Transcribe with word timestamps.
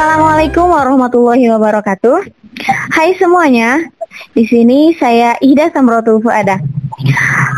Assalamualaikum 0.00 0.64
warahmatullahi 0.64 1.44
wabarakatuh. 1.52 2.24
Hai 2.88 3.12
semuanya, 3.20 3.84
di 4.32 4.48
sini 4.48 4.96
saya 4.96 5.36
Ida 5.44 5.68
Samrotul 5.76 6.24
Fuada. 6.24 6.56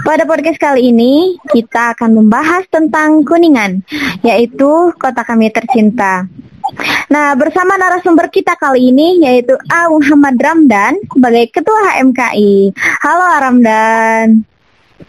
Pada 0.02 0.26
podcast 0.26 0.58
kali 0.58 0.90
ini 0.90 1.38
kita 1.54 1.94
akan 1.94 2.18
membahas 2.18 2.66
tentang 2.66 3.22
Kuningan, 3.22 3.86
yaitu 4.26 4.90
kota 4.98 5.22
kami 5.22 5.54
tercinta. 5.54 6.26
Nah, 7.14 7.38
bersama 7.38 7.78
narasumber 7.78 8.26
kita 8.26 8.58
kali 8.58 8.90
ini 8.90 9.22
yaitu 9.22 9.54
A. 9.70 9.86
Muhammad 9.86 10.34
Ramdan 10.34 10.98
sebagai 11.14 11.46
Ketua 11.46 11.94
HMKI. 11.94 12.74
Halo 13.06 13.24
Ramdan. 13.38 14.42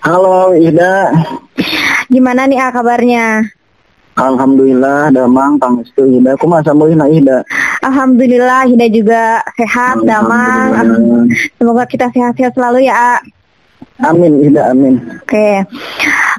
Halo 0.05 0.53
Ida. 0.53 1.09
Gimana 2.13 2.45
nih 2.45 2.61
A 2.61 2.69
kabarnya? 2.69 3.57
Alhamdulillah 4.13 5.09
damang 5.09 5.57
pangestu 5.57 6.05
Ida. 6.05 6.37
Aku 6.37 6.45
masa 6.45 6.69
mau 6.69 6.85
Ida. 6.85 7.41
Alhamdulillah 7.81 8.69
Ida 8.69 8.85
juga 8.93 9.41
sehat 9.57 10.05
damang. 10.05 11.25
Semoga 11.57 11.89
kita 11.89 12.13
sehat-sehat 12.13 12.53
selalu 12.53 12.85
ya. 12.85 12.93
A. 12.93 13.13
Amin 14.05 14.45
Ida 14.45 14.69
amin. 14.69 15.01
Oke. 15.17 15.65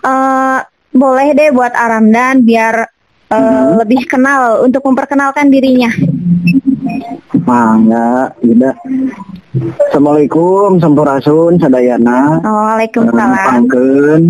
Uh, 0.07 0.63
boleh 0.95 1.35
deh 1.35 1.51
buat 1.51 1.75
Aramdan 1.75 2.47
biar 2.47 2.87
uh, 3.31 3.35
hmm. 3.35 3.83
lebih 3.83 4.07
kenal 4.07 4.63
untuk 4.63 4.87
memperkenalkan 4.87 5.51
dirinya. 5.51 5.91
Mangga 7.43 8.31
Ida. 8.39 8.71
Assalamualaikum 9.91 10.79
Sampurasun 10.79 11.59
Sadayana. 11.59 12.39
Waalaikumsalam. 12.39 13.67
Pangkeun. 13.67 14.23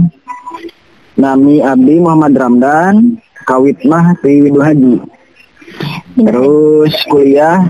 Nami 1.15 1.63
Abdi 1.63 2.03
Muhammad 2.03 2.35
Ramdan 2.35 2.95
kawit 3.45 3.79
mah 3.85 4.17
di 4.25 4.49
Widu 4.49 4.61
Haji. 4.61 4.95
Terus 6.19 6.95
kuliah 7.09 7.61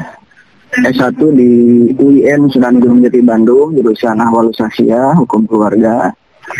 S1 0.75 1.15
di 1.39 1.53
UIN 1.95 2.51
Sunan 2.51 2.83
Gunung 2.83 3.07
Jati 3.07 3.23
Bandung 3.23 3.79
jurusan 3.79 4.19
Ahwal 4.19 4.51
Usasia 4.51 5.15
Hukum 5.15 5.47
Keluarga 5.47 6.11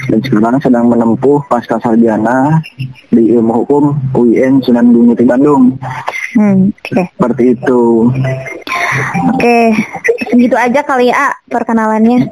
dan 0.09 0.21
sekarang 0.23 0.63
sedang 0.63 0.87
menempuh 0.89 1.45
pasca 1.51 1.77
sarjana 1.83 2.63
di 3.11 3.35
ilmu 3.37 3.65
hukum 3.65 3.85
UIN 4.15 4.63
Sunan 4.63 4.95
Gunung 4.95 5.15
Jati 5.15 5.27
Bandung. 5.27 5.63
Hmm, 6.35 6.71
okay. 6.83 7.11
Seperti 7.15 7.45
itu. 7.59 7.83
Oke, 8.95 9.43
okay. 9.43 9.67
segitu 10.31 10.55
aja 10.55 10.81
kali 10.87 11.11
ya 11.11 11.35
perkenalannya. 11.51 12.31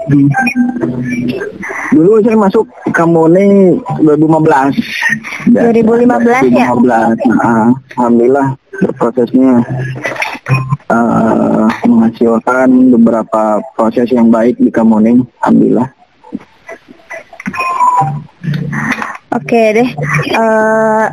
Dulu 1.91 2.22
saya 2.22 2.38
masuk 2.38 2.70
Kamone 2.94 3.77
2015. 3.98 5.50
2015 5.50 6.54
ya? 6.54 6.70
2015. 6.70 7.34
Nah, 7.34 7.74
alhamdulillah 7.98 8.46
prosesnya 8.94 9.62
uh, 10.91 11.66
menghasilkan 11.86 12.69
beberapa 12.94 13.58
proses 13.74 14.08
yang 14.14 14.30
baik 14.30 14.54
di 14.62 14.70
Kamone. 14.70 15.26
Alhamdulillah. 15.42 15.88
Oke 19.33 19.62
deh, 19.72 19.88
uh, 20.36 21.08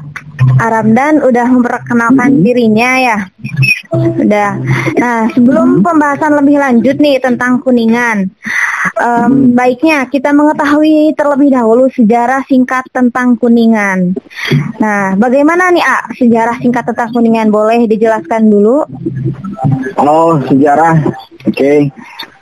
Aramdan 0.60 1.24
udah 1.24 1.48
memperkenalkan 1.48 2.44
dirinya 2.44 3.00
ya. 3.00 3.18
Udah. 3.96 4.60
Nah, 5.00 5.32
sebelum 5.32 5.80
pembahasan 5.80 6.36
lebih 6.36 6.60
lanjut 6.60 7.00
nih 7.00 7.24
tentang 7.24 7.64
Kuningan, 7.64 8.28
um, 9.00 9.56
baiknya 9.56 10.08
kita 10.12 10.36
mengetahui 10.36 11.16
terlebih 11.16 11.56
dahulu 11.56 11.88
sejarah 11.92 12.44
singkat 12.48 12.88
tentang 12.92 13.40
Kuningan. 13.40 14.16
Nah, 14.84 15.16
bagaimana 15.16 15.72
nih 15.72 15.84
A 15.84 16.12
sejarah 16.16 16.60
singkat 16.60 16.92
tentang 16.92 17.16
Kuningan? 17.16 17.48
Boleh 17.52 17.88
dijelaskan 17.88 18.52
dulu? 18.52 18.84
Oh, 19.96 20.40
sejarah. 20.44 21.00
Oke. 21.48 21.56
Okay. 21.56 21.80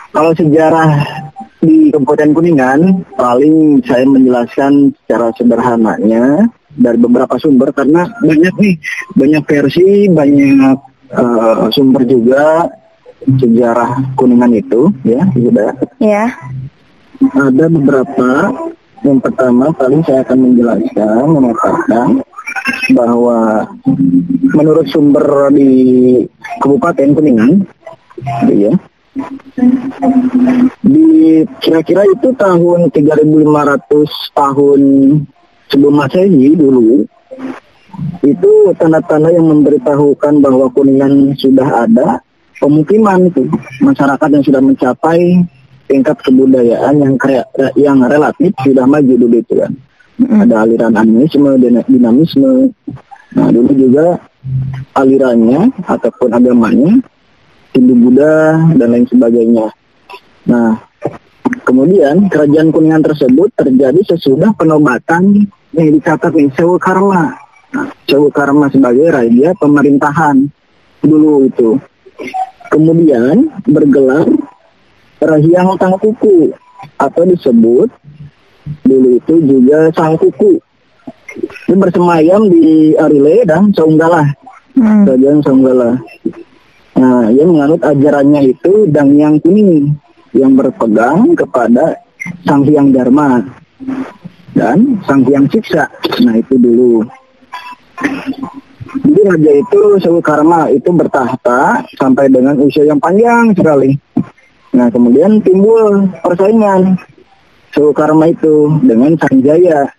Kalau 0.09 0.33
sejarah 0.33 0.89
di 1.61 1.89
Kabupaten 1.89 2.32
Kuningan, 2.37 2.80
paling 3.17 3.82
saya 3.86 4.05
menjelaskan 4.05 4.93
secara 5.04 5.33
sederhananya 5.33 6.45
dari 6.77 6.98
beberapa 7.02 7.36
sumber 7.42 7.73
karena 7.73 8.05
banyak 8.21 8.54
nih, 8.61 8.76
banyak 9.17 9.43
versi, 9.49 10.05
banyak 10.11 10.77
uh, 11.17 11.65
sumber 11.73 12.05
juga 12.05 12.70
sejarah 13.26 14.14
kuningan 14.14 14.54
itu 14.55 14.93
ya 15.04 15.26
sudah 15.33 15.73
ya. 15.98 16.26
Ada 17.33 17.65
beberapa. 17.67 18.30
Yang 19.05 19.30
pertama 19.30 19.70
paling 19.77 20.02
saya 20.09 20.26
akan 20.26 20.37
menjelaskan 20.42 21.26
mengatakan 21.30 22.08
bahwa 22.98 23.70
menurut 24.58 24.89
sumber 24.89 25.53
di 25.53 25.70
Kabupaten 26.58 27.14
Kuningan 27.14 27.61
ya 28.49 28.73
di 30.83 31.44
kira-kira 31.61 32.04
itu 32.08 32.30
tahun 32.38 32.89
3500 32.94 34.38
tahun 34.38 34.82
sebelum 35.67 35.94
masehi 35.98 36.55
dulu 36.55 37.04
itu 38.22 38.52
tanda-tanda 38.77 39.33
yang 39.33 39.50
memberitahukan 39.50 40.39
bahwa 40.44 40.70
kuningan 40.72 41.33
sudah 41.36 41.88
ada 41.88 42.22
pemukiman 42.61 43.30
itu 43.30 43.50
masyarakat 43.82 44.30
yang 44.30 44.44
sudah 44.45 44.61
mencapai 44.61 45.42
tingkat 45.88 46.17
kebudayaan 46.20 47.00
yang 47.00 47.16
kaya, 47.16 47.44
yang 47.80 48.04
relatif 48.04 48.52
sudah 48.61 48.86
maju 48.86 49.14
dulu 49.16 49.38
itu 49.39 49.54
kan 49.56 49.72
mm. 50.20 50.44
ada 50.45 50.56
aliran 50.67 50.94
animisme 51.00 51.58
dinamisme 51.88 52.76
nah 53.33 53.48
dulu 53.52 53.72
juga 53.76 54.20
alirannya 54.95 55.72
ataupun 55.83 56.30
agamanya 56.32 56.92
Hindu 57.76 57.94
Buddha 57.95 58.61
dan 58.76 58.88
lain 58.94 59.08
sebagainya 59.10 59.67
nah 60.48 60.80
kemudian 61.67 62.32
kerajaan 62.32 62.72
kuningan 62.72 63.04
tersebut 63.04 63.52
terjadi 63.55 64.16
sesudah 64.16 64.55
penobatan 64.55 65.48
yang 65.76 65.88
dicatat 65.95 66.32
nih 66.32 66.52
sewa 66.56 66.80
karma 66.80 67.48
Jawa 68.08 68.30
Karma 68.32 68.72
sebagai 68.72 69.11
raja 69.11 69.52
pemerintahan 69.60 70.48
dulu 71.04 71.52
itu. 71.52 71.76
Kemudian 72.72 73.52
bergelar 73.67 74.27
Rahyang 75.20 75.76
Tangkuku 75.76 76.56
atau 76.95 77.23
disebut 77.27 77.89
dulu 78.88 79.10
itu 79.20 79.33
juga 79.44 79.92
Sang 79.92 80.16
Kuku. 80.16 80.60
Ini 81.67 81.76
bersemayam 81.76 82.48
di 82.48 82.95
Arile 82.95 83.44
dan 83.44 83.76
Saunggala. 83.76 84.23
Hmm. 84.77 85.04
Kerajaan 85.04 85.39
Saunggala. 85.44 86.00
Nah, 86.97 87.30
yang 87.30 87.53
menganut 87.53 87.81
ajarannya 87.85 88.58
itu 88.58 88.89
Dang 88.89 89.13
Yang 89.13 89.45
Kuning 89.45 89.93
yang 90.33 90.58
berpegang 90.58 91.37
kepada 91.37 92.02
Sang 92.43 92.65
Hyang 92.65 92.89
Dharma 92.89 93.45
dan 94.58 94.97
Sang 95.05 95.21
Hyang 95.21 95.45
Siksa. 95.47 95.85
Nah, 96.25 96.35
itu 96.35 96.58
dulu. 96.58 97.05
Jadi 98.87 99.21
raja 99.27 99.52
itu 99.52 99.81
Sewu 99.99 100.19
Karma 100.23 100.71
itu 100.71 100.89
bertahta 100.89 101.83
sampai 101.99 102.31
dengan 102.31 102.55
usia 102.61 102.87
yang 102.87 102.97
panjang 102.97 103.52
sekali. 103.53 103.93
Nah 104.73 104.87
kemudian 104.93 105.43
timbul 105.43 106.08
persaingan 106.23 106.95
Sewu 107.75 107.91
Karma 107.91 108.31
itu 108.31 108.79
dengan 108.85 109.17
Sanjaya 109.19 109.89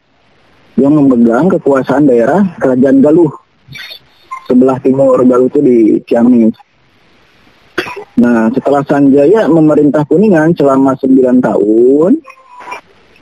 yang 0.79 0.95
memegang 0.95 1.51
kekuasaan 1.53 2.07
daerah 2.07 2.43
kerajaan 2.63 3.03
Galuh 3.03 3.33
sebelah 4.49 4.79
timur 4.81 5.21
Galuh 5.27 5.51
itu 5.51 5.61
di 5.61 5.77
Ciamis. 6.09 6.68
Nah 8.19 8.51
setelah 8.51 8.83
Sanjaya 8.83 9.47
memerintah 9.47 10.03
Kuningan 10.03 10.51
selama 10.59 10.99
9 10.99 11.39
tahun, 11.39 12.13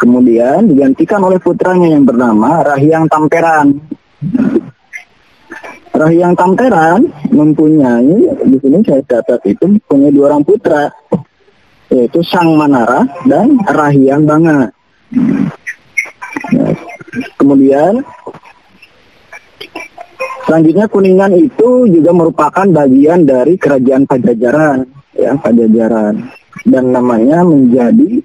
kemudian 0.01 0.73
digantikan 0.73 1.21
oleh 1.21 1.37
putranya 1.37 1.93
yang 1.93 2.09
bernama 2.09 2.65
Rahyang 2.65 3.05
Tamperan. 3.05 3.77
Rahyang 5.97 6.37
Tamteran 6.37 7.09
mempunyai 7.33 8.41
di 8.45 8.57
sini 8.61 8.85
saya 8.85 9.01
catat 9.05 9.41
itu 9.49 9.81
punya 9.89 10.13
dua 10.13 10.33
orang 10.33 10.45
putra 10.45 10.93
yaitu 11.89 12.21
Sang 12.21 12.53
Manara 12.57 13.05
dan 13.25 13.57
Rahyang 13.65 14.29
Banga. 14.29 14.69
Nah, 16.53 16.73
kemudian 17.41 18.05
selanjutnya 20.45 20.85
Kuningan 20.89 21.33
itu 21.33 21.89
juga 21.89 22.11
merupakan 22.13 22.67
bagian 22.69 23.25
dari 23.25 23.57
kerajaan 23.57 24.05
Pajajaran 24.05 24.96
ya 25.17 25.33
Pajajaran 25.41 26.15
dan 26.69 26.85
namanya 26.93 27.45
menjadi 27.45 28.23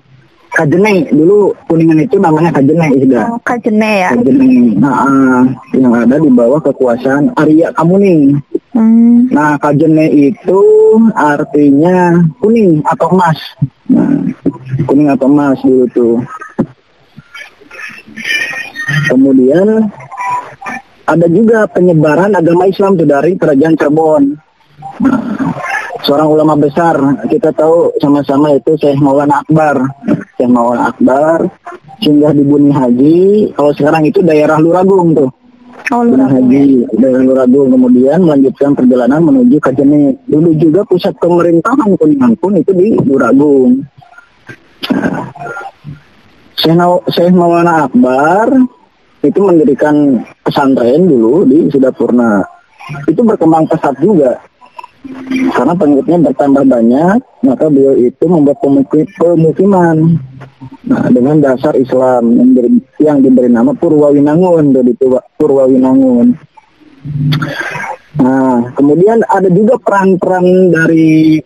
Kajene 0.52 1.08
dulu 1.16 1.56
kuningan 1.72 2.04
itu 2.04 2.20
namanya 2.20 2.52
Kajene 2.52 2.92
Isda. 3.00 3.32
Oh, 3.32 3.40
Kajene 3.40 3.92
ya. 4.04 4.10
Kajene. 4.12 4.76
Nah, 4.84 4.96
uh, 5.08 5.42
yang 5.72 5.96
ada 5.96 6.20
di 6.20 6.28
bawah 6.28 6.60
kekuasaan 6.60 7.32
Arya 7.40 7.72
Kamuning. 7.72 8.36
Hmm. 8.76 9.32
Nah, 9.32 9.56
Kajene 9.56 10.12
itu 10.12 10.60
artinya 11.16 12.20
kuning 12.44 12.84
atau 12.84 13.08
emas. 13.16 13.40
Nah, 13.88 14.28
kuning 14.92 15.08
atau 15.08 15.32
emas 15.32 15.56
dulu 15.64 15.88
tuh. 15.96 16.20
Kemudian 19.08 19.88
ada 21.08 21.28
juga 21.32 21.64
penyebaran 21.72 22.36
agama 22.36 22.68
Islam 22.68 23.00
tuh 23.00 23.08
dari 23.08 23.40
kerajaan 23.40 23.80
Cirebon. 23.80 24.24
Seorang 26.06 26.28
ulama 26.30 26.54
besar. 26.58 26.98
Kita 27.30 27.54
tahu 27.54 27.96
sama-sama 28.02 28.54
itu 28.54 28.76
Syekh 28.78 29.00
Maulana 29.02 29.42
Akbar. 29.42 29.82
Syekh 30.38 30.50
Maulana 30.50 30.90
Akbar 30.94 31.50
singgah 32.02 32.34
di 32.34 32.44
Buni 32.46 32.74
Haji. 32.74 33.54
Kalau 33.54 33.72
sekarang 33.78 34.06
itu 34.06 34.20
daerah 34.26 34.58
Luragung 34.58 35.14
tuh. 35.14 35.30
Oh, 35.94 36.02
Buni 36.04 36.18
Luragung. 36.18 36.30
Haji 36.34 36.64
daerah 36.98 37.24
Luragung. 37.24 37.68
Kemudian 37.74 38.20
melanjutkan 38.26 38.72
perjalanan 38.74 39.22
menuju 39.22 39.58
Kajene 39.62 40.18
dulu 40.26 40.50
juga 40.58 40.82
pusat 40.86 41.14
pemerintahan 41.22 41.94
Kuningan 41.98 42.34
pun 42.38 42.58
itu 42.58 42.72
di 42.74 42.98
Luragung. 43.06 43.86
Syekh 46.58 47.34
Maulana 47.34 47.90
Akbar 47.90 48.50
itu 49.22 49.38
mendirikan 49.38 50.26
pesantren 50.42 51.06
dulu 51.06 51.46
di 51.46 51.70
Sudapurna. 51.70 52.42
Itu 53.06 53.22
berkembang 53.22 53.70
pesat 53.70 53.94
juga 54.02 54.42
karena 55.52 55.74
pengikutnya 55.74 56.18
bertambah 56.30 56.64
banyak, 56.70 57.18
maka 57.42 57.66
beliau 57.74 57.98
itu 57.98 58.24
membuat 58.30 58.62
pemuki- 58.62 59.10
pemukiman 59.18 60.22
nah, 60.86 61.10
dengan 61.10 61.42
dasar 61.42 61.74
Islam 61.74 62.38
yang, 62.38 62.50
diberi- 62.54 62.86
yang 63.02 63.18
diberi 63.26 63.50
nama 63.50 63.74
Purwawinangun, 63.74 64.78
jadi 64.78 64.92
Purwa- 64.94 65.26
Purwawinangun. 65.42 66.38
Nah, 68.22 68.70
kemudian 68.78 69.26
ada 69.26 69.50
juga 69.50 69.82
peran-peran 69.82 70.70
dari 70.70 71.42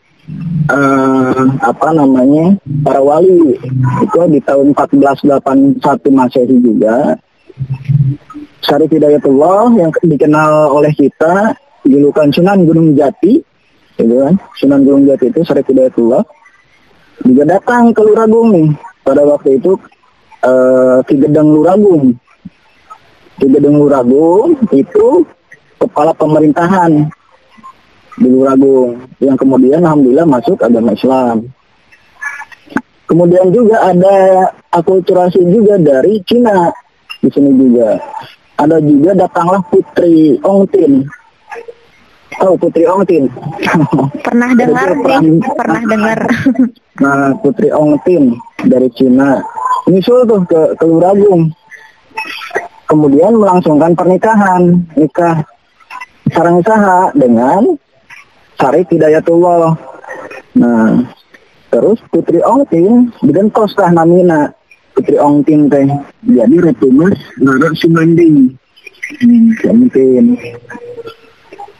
eh, 0.67 1.43
apa 1.61 1.89
namanya 1.93 2.57
para 2.83 2.99
wali 2.99 3.55
itu 4.03 4.19
di 4.33 4.39
tahun 4.43 4.75
1481 4.75 5.79
Masehi 6.11 6.57
juga. 6.59 7.15
Syarif 8.65 8.89
Hidayatullah 8.91 9.77
yang 9.77 9.93
dikenal 10.03 10.73
oleh 10.73 10.91
kita 10.97 11.53
julukan 11.95 12.27
Sunan 12.35 12.67
Gunung 12.67 12.91
Jati, 12.99 13.39
gitu 13.95 14.15
kan? 14.19 14.35
Sunan 14.59 14.83
Gunung 14.83 15.07
Jati 15.07 15.31
itu 15.31 15.39
Syarif 15.47 15.63
Hidayatullah 15.71 16.23
juga 17.23 17.43
datang 17.47 17.95
ke 17.95 18.01
Luragung 18.03 18.51
nih 18.51 18.67
pada 19.07 19.23
waktu 19.23 19.55
itu 19.55 19.79
eh, 20.43 20.99
Ki 21.07 21.15
Gedeng 21.15 21.55
Luragung. 21.55 22.11
Ki 23.39 23.47
Gedeng 23.47 23.79
Luragung 23.79 24.59
itu 24.75 25.23
kepala 25.79 26.11
pemerintahan 26.11 27.07
di 28.19 28.27
Luragung 28.27 28.99
yang 29.23 29.39
kemudian 29.39 29.83
alhamdulillah 29.83 30.27
masuk 30.27 30.59
agama 30.59 30.91
Islam. 30.91 31.47
Kemudian 33.05 33.53
juga 33.53 33.85
ada 33.85 34.49
akulturasi 34.73 35.45
juga 35.45 35.77
dari 35.77 36.19
Cina 36.25 36.73
di 37.21 37.29
sini 37.29 37.53
juga. 37.53 38.01
Ada 38.57 38.81
juga 38.81 39.13
datanglah 39.13 39.61
Putri 39.69 40.41
Ongtin. 40.41 41.05
Tahu 42.39 42.53
Putri 42.59 42.83
Ongtin? 42.83 43.31
Pernah 44.23 44.51
dengar 44.55 44.89
sih, 45.21 45.39
pernah 45.55 45.81
dengar. 45.85 46.19
Nah, 46.95 47.35
Putri 47.43 47.75
Ongtin 47.75 48.39
dari 48.63 48.87
Cina. 48.95 49.43
Nyusul 49.83 50.23
tuh 50.23 50.47
ke, 50.47 50.79
ke 50.79 50.85
Luragung. 50.87 51.51
Kemudian 52.87 53.35
melangsungkan 53.35 53.99
pernikahan. 53.99 54.79
Nikah 54.95 55.43
sarang 56.31 56.63
saha 56.63 57.11
dengan 57.11 57.75
Syarif 58.55 58.87
Hidayatullah. 58.87 59.75
Nah, 60.55 61.03
terus 61.67 61.99
Putri 62.07 62.39
Ongtin 62.39 63.11
digentos 63.19 63.75
tah 63.75 63.91
namina. 63.91 64.55
Putri 64.95 65.19
Ongtin 65.19 65.67
teh. 65.67 65.91
Jadi 66.23 66.63
Retumas 66.63 67.19
Nara 67.43 67.75
Sumanding. 67.75 68.55
Ongtin. 69.67 70.39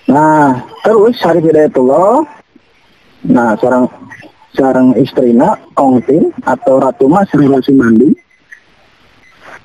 Nah, 0.05 0.61
terus 0.85 1.17
Syarif 1.17 1.43
Hidayatullah 1.49 2.25
Nah, 3.25 3.57
seorang 3.57 3.89
seorang 4.53 4.93
istrina 5.01 5.57
Ongtin 5.81 6.29
atau 6.45 6.77
Ratu 6.77 7.09
Mas 7.09 7.25
Rara 7.33 7.57
Sumandi 7.65 8.13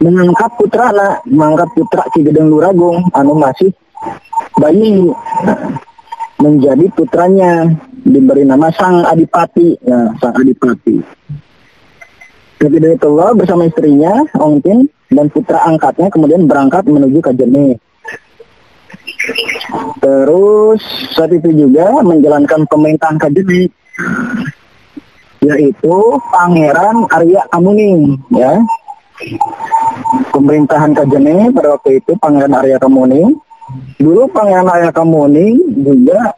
mengangkat 0.00 0.48
putra 0.56 0.88
mengangkat 1.28 1.68
putra 1.76 2.08
Ki 2.16 2.24
Gedeng 2.24 2.48
Luragung 2.48 3.04
anu 3.12 3.36
masih 3.36 3.68
bayi 4.56 5.12
menjadi 6.40 6.88
putranya 6.96 7.68
diberi 8.00 8.48
nama 8.48 8.72
Sang 8.72 9.04
Adipati. 9.04 9.76
Nah, 9.84 10.16
Sang 10.16 10.32
Adipati. 10.40 10.96
Hidayatullah 12.64 13.36
bersama 13.36 13.68
istrinya 13.68 14.24
Ongtin 14.40 14.88
dan 15.12 15.28
putra 15.28 15.68
angkatnya 15.68 16.08
kemudian 16.08 16.48
berangkat 16.48 16.88
menuju 16.88 17.20
Kajene 17.20 17.76
Terus 20.00 20.80
saat 21.12 21.30
itu 21.34 21.52
juga 21.52 22.00
menjalankan 22.00 22.64
pemerintahan 22.68 23.20
Kajene 23.20 23.68
yaitu 25.40 25.96
Pangeran 26.32 27.08
Arya 27.12 27.42
Kamuning 27.48 28.16
ya. 28.32 28.60
Pemerintahan 30.32 30.92
Kajene 30.96 31.52
pada 31.52 31.76
waktu 31.76 32.00
itu 32.00 32.12
Pangeran 32.20 32.56
Arya 32.56 32.76
Kamuning. 32.80 33.36
Dulu 34.00 34.28
Pangeran 34.32 34.68
Arya 34.68 34.92
Kamuning 34.92 35.56
juga 35.84 36.36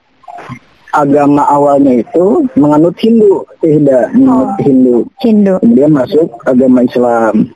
agama 0.93 1.49
awalnya 1.49 2.05
itu 2.05 2.45
menganut 2.55 2.95
Hindu, 3.01 3.49
tidak 3.65 4.13
menganut 4.13 4.53
Oh. 4.53 4.61
Hindu. 4.61 4.97
Hindu. 5.25 5.55
Kemudian 5.65 5.93
masuk 5.97 6.29
agama 6.45 6.85
Islam. 6.85 7.49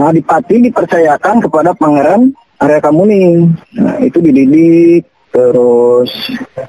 Nah, 0.00 0.08
Adipati 0.10 0.64
dipercayakan 0.64 1.44
kepada 1.44 1.76
Pangeran 1.76 2.32
Arya 2.60 2.80
Kamuning. 2.84 3.56
Nah, 3.80 3.96
itu 4.04 4.20
dididik, 4.20 5.08
terus 5.32 6.12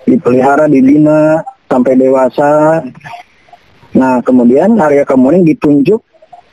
dipelihara, 0.07 0.71
dibina 0.71 1.43
sampai 1.67 1.99
dewasa. 1.99 2.79
Nah, 3.91 4.23
kemudian 4.23 4.79
Arya 4.79 5.03
Kamuning 5.03 5.43
ditunjuk 5.43 5.99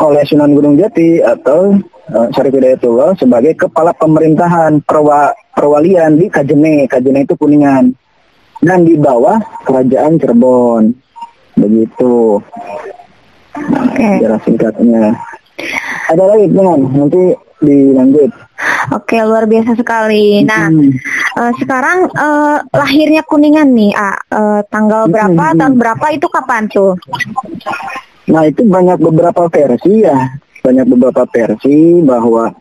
oleh 0.03 0.23
Sunan 0.27 0.55
Gunung 0.59 0.75
Jati 0.75 1.23
atau 1.23 1.75
uh, 2.11 2.27
Syarif 2.35 2.55
Hidayatullah 2.59 3.15
sebagai 3.15 3.55
kepala 3.55 3.95
pemerintahan 3.95 4.83
perwa, 4.83 5.31
perwalian 5.55 6.19
di 6.19 6.27
Kajene. 6.27 6.91
Kajene 6.91 7.23
itu 7.23 7.39
Kuningan. 7.39 7.95
Dan 8.59 8.83
di 8.83 8.99
bawah 8.99 9.39
kerajaan 9.63 10.19
Cirebon. 10.19 10.91
Begitu. 11.55 12.43
Oke. 13.55 14.09
Sejarah 14.19 14.41
singkatnya. 14.43 15.15
Ada 16.11 16.25
lagi 16.27 16.47
teman, 16.51 16.81
nanti 16.91 17.23
dilanjut. 17.63 18.31
Oke, 18.89 19.21
luar 19.21 19.45
biasa 19.45 19.77
sekali. 19.77 20.41
Nah, 20.45 20.73
Hmm. 20.73 20.93
eh, 21.39 21.53
sekarang 21.61 22.09
eh, 22.09 22.57
lahirnya 22.73 23.23
Kuningan 23.23 23.69
nih, 23.73 23.93
ah, 23.93 24.17
eh, 24.33 24.61
tanggal 24.73 25.07
berapa, 25.07 25.45
Hmm. 25.53 25.59
tahun 25.59 25.75
berapa 25.77 26.07
itu 26.13 26.27
kapan 26.29 26.65
tuh? 26.69 26.97
Nah 28.29 28.45
itu 28.45 28.61
banyak 28.65 29.01
beberapa 29.01 29.49
versi 29.49 30.05
ya, 30.05 30.17
banyak 30.61 30.85
beberapa 30.89 31.25
versi 31.25 32.01
bahwa 32.05 32.53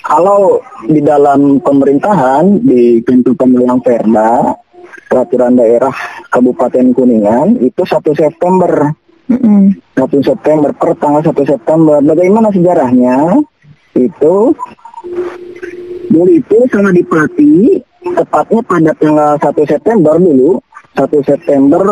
kalau 0.00 0.62
di 0.86 1.02
dalam 1.02 1.58
pemerintahan 1.58 2.62
di 2.62 3.02
pintu 3.02 3.34
pemilihan 3.34 3.82
Perda, 3.82 4.54
peraturan 5.10 5.58
daerah 5.58 5.92
Kabupaten 6.30 6.94
Kuningan 6.94 7.58
itu 7.58 7.82
1 7.82 8.14
September, 8.14 8.94
Mm-mm. 9.26 9.74
1 9.94 10.22
September 10.22 10.70
per 10.70 10.94
tanggal 10.96 11.22
1 11.22 11.42
September. 11.44 11.98
Bagaimana 12.00 12.50
sejarahnya? 12.50 13.42
Itu 13.90 14.54
dulu 16.10 16.30
itu 16.30 16.56
sama 16.74 16.90
Dipati 16.90 17.78
tepatnya 18.00 18.60
pada 18.66 18.92
tanggal 18.96 19.32
1 19.38 19.70
September 19.70 20.14
dulu, 20.18 20.58
1 20.96 21.06
September 21.22 21.84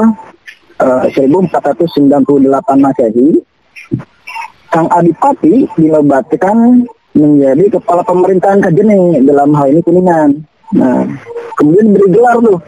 eh, 0.82 1.06
1498 1.14 2.84
Masehi, 2.84 3.28
Sang 4.68 4.88
Adipati 4.92 5.64
dinobatkan 5.80 6.84
menjadi 7.16 7.80
kepala 7.80 8.04
pemerintahan 8.04 8.60
Kajene 8.60 9.24
dalam 9.24 9.56
hal 9.56 9.72
ini 9.72 9.80
Kuningan. 9.80 10.30
Nah, 10.76 11.08
kemudian 11.56 11.96
diberi 11.96 12.12
gelar 12.12 12.36
tuh 12.44 12.60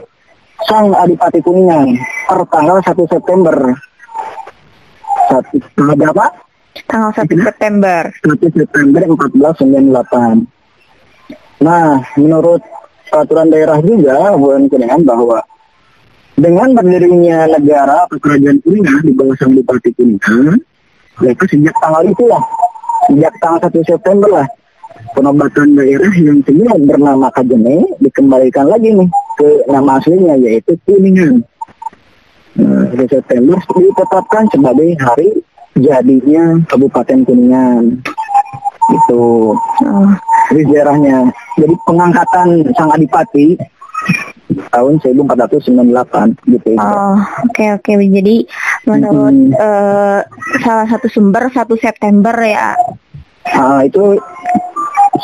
Sang 0.64 0.96
Adipati 0.96 1.44
Kuningan 1.44 1.92
per 2.28 2.40
tanggal 2.48 2.80
1 2.80 3.12
September. 3.12 3.56
Satu, 5.30 5.56
berapa? 5.76 6.49
Tanggal 6.88 7.10
1 7.12 7.36
Iya. 7.36 7.44
September. 7.50 8.02
1 8.24 8.48
September 8.54 9.00
1498. 9.04 10.46
Nah, 11.60 12.00
menurut 12.16 12.62
peraturan 13.10 13.52
daerah 13.52 13.78
juga 13.84 14.32
Kabupaten 14.32 14.64
Kuningan 14.70 15.02
bahwa 15.04 15.38
dengan 16.40 16.72
berdirinya 16.72 17.52
negara 17.52 18.08
atau 18.08 18.16
kerajaan 18.16 18.58
Kuningan 18.64 19.02
di 19.04 19.12
bawah 19.12 19.36
Sang 19.36 19.52
Bupati 19.52 19.92
Kuningan, 19.92 20.56
yaitu 21.20 21.44
sejak 21.52 21.76
tanggal 21.84 22.02
itulah, 22.08 22.40
sejak 23.12 23.34
tanggal 23.44 23.60
1 23.68 23.84
September 23.84 24.28
lah, 24.40 24.48
penobatan 25.12 25.76
daerah 25.76 26.12
yang 26.16 26.40
semula 26.48 26.74
bernama 26.80 27.28
Kajene 27.34 27.84
dikembalikan 28.00 28.66
lagi 28.70 28.88
nih 28.96 29.10
ke 29.36 29.48
nama 29.68 30.00
aslinya 30.00 30.34
yaitu 30.40 30.72
Kuningan. 30.88 31.44
Nah, 32.56 32.88
1 32.88 33.04
September 33.04 33.60
ditetapkan 33.60 34.48
sebagai 34.48 34.96
hari 34.96 35.28
jadinya 35.78 36.58
Kabupaten 36.66 37.18
Kuningan. 37.26 38.02
Itu 38.90 39.54
Oh, 39.86 40.10
jadi 40.50 40.62
sejarahnya. 40.66 41.18
Jadi 41.56 41.74
pengangkatan 41.86 42.48
Sang 42.74 42.90
Adipati 42.90 43.54
tahun 44.74 44.98
1498 45.02 46.50
gitu. 46.50 46.70
Oh, 46.78 47.14
oke 47.46 47.54
okay, 47.54 47.68
oke. 47.74 47.86
Okay. 47.86 48.10
Jadi 48.10 48.36
menurut 48.86 49.54
hmm. 49.54 49.54
uh, 49.54 50.20
salah 50.62 50.86
satu 50.90 51.06
sumber 51.06 51.50
1 51.50 51.70
September 51.78 52.34
ya. 52.42 52.74
Uh, 53.50 53.82
itu 53.86 54.18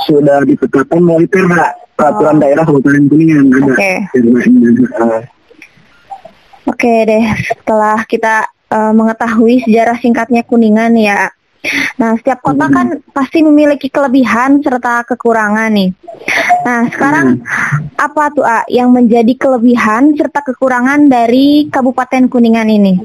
sudah 0.08 0.42
ditetapkan 0.46 0.98
melalui 1.02 1.28
perda 1.30 1.74
peraturan 1.96 2.38
oh. 2.38 2.40
daerah 2.42 2.64
Kabupaten 2.64 3.04
Kuningan 3.10 3.44
ada. 3.50 3.66
Oke. 3.66 3.74
Okay. 3.74 3.96
Uh. 5.00 5.22
Oke 6.66 6.82
okay 6.82 6.98
deh, 7.06 7.24
setelah 7.46 8.02
kita 8.10 8.50
uh, 8.70 8.92
mengetahui 8.94 9.62
sejarah 9.66 9.98
singkatnya 9.98 10.42
Kuningan 10.46 10.94
ya. 10.98 11.30
Nah, 11.98 12.14
setiap 12.20 12.46
kota 12.46 12.70
hmm. 12.70 12.74
kan 12.74 12.86
pasti 13.10 13.42
memiliki 13.42 13.90
kelebihan 13.90 14.62
serta 14.62 15.02
kekurangan 15.02 15.70
nih. 15.74 15.90
Nah, 16.62 16.86
sekarang 16.94 17.42
hmm. 17.42 17.98
apa 17.98 18.22
tuh 18.30 18.46
A 18.46 18.62
yang 18.70 18.94
menjadi 18.94 19.34
kelebihan 19.34 20.14
serta 20.14 20.46
kekurangan 20.46 21.10
dari 21.10 21.66
Kabupaten 21.66 22.30
Kuningan 22.30 22.68
ini? 22.70 23.02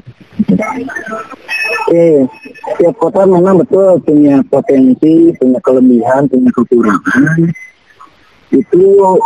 Oke, 1.82 2.06
setiap 2.62 2.94
kota 3.02 3.26
memang 3.26 3.62
betul 3.66 3.98
punya 4.02 4.38
potensi, 4.46 5.34
punya 5.34 5.58
kelebihan, 5.58 6.30
punya 6.30 6.50
kekurangan. 6.54 7.38
Itu 8.52 9.18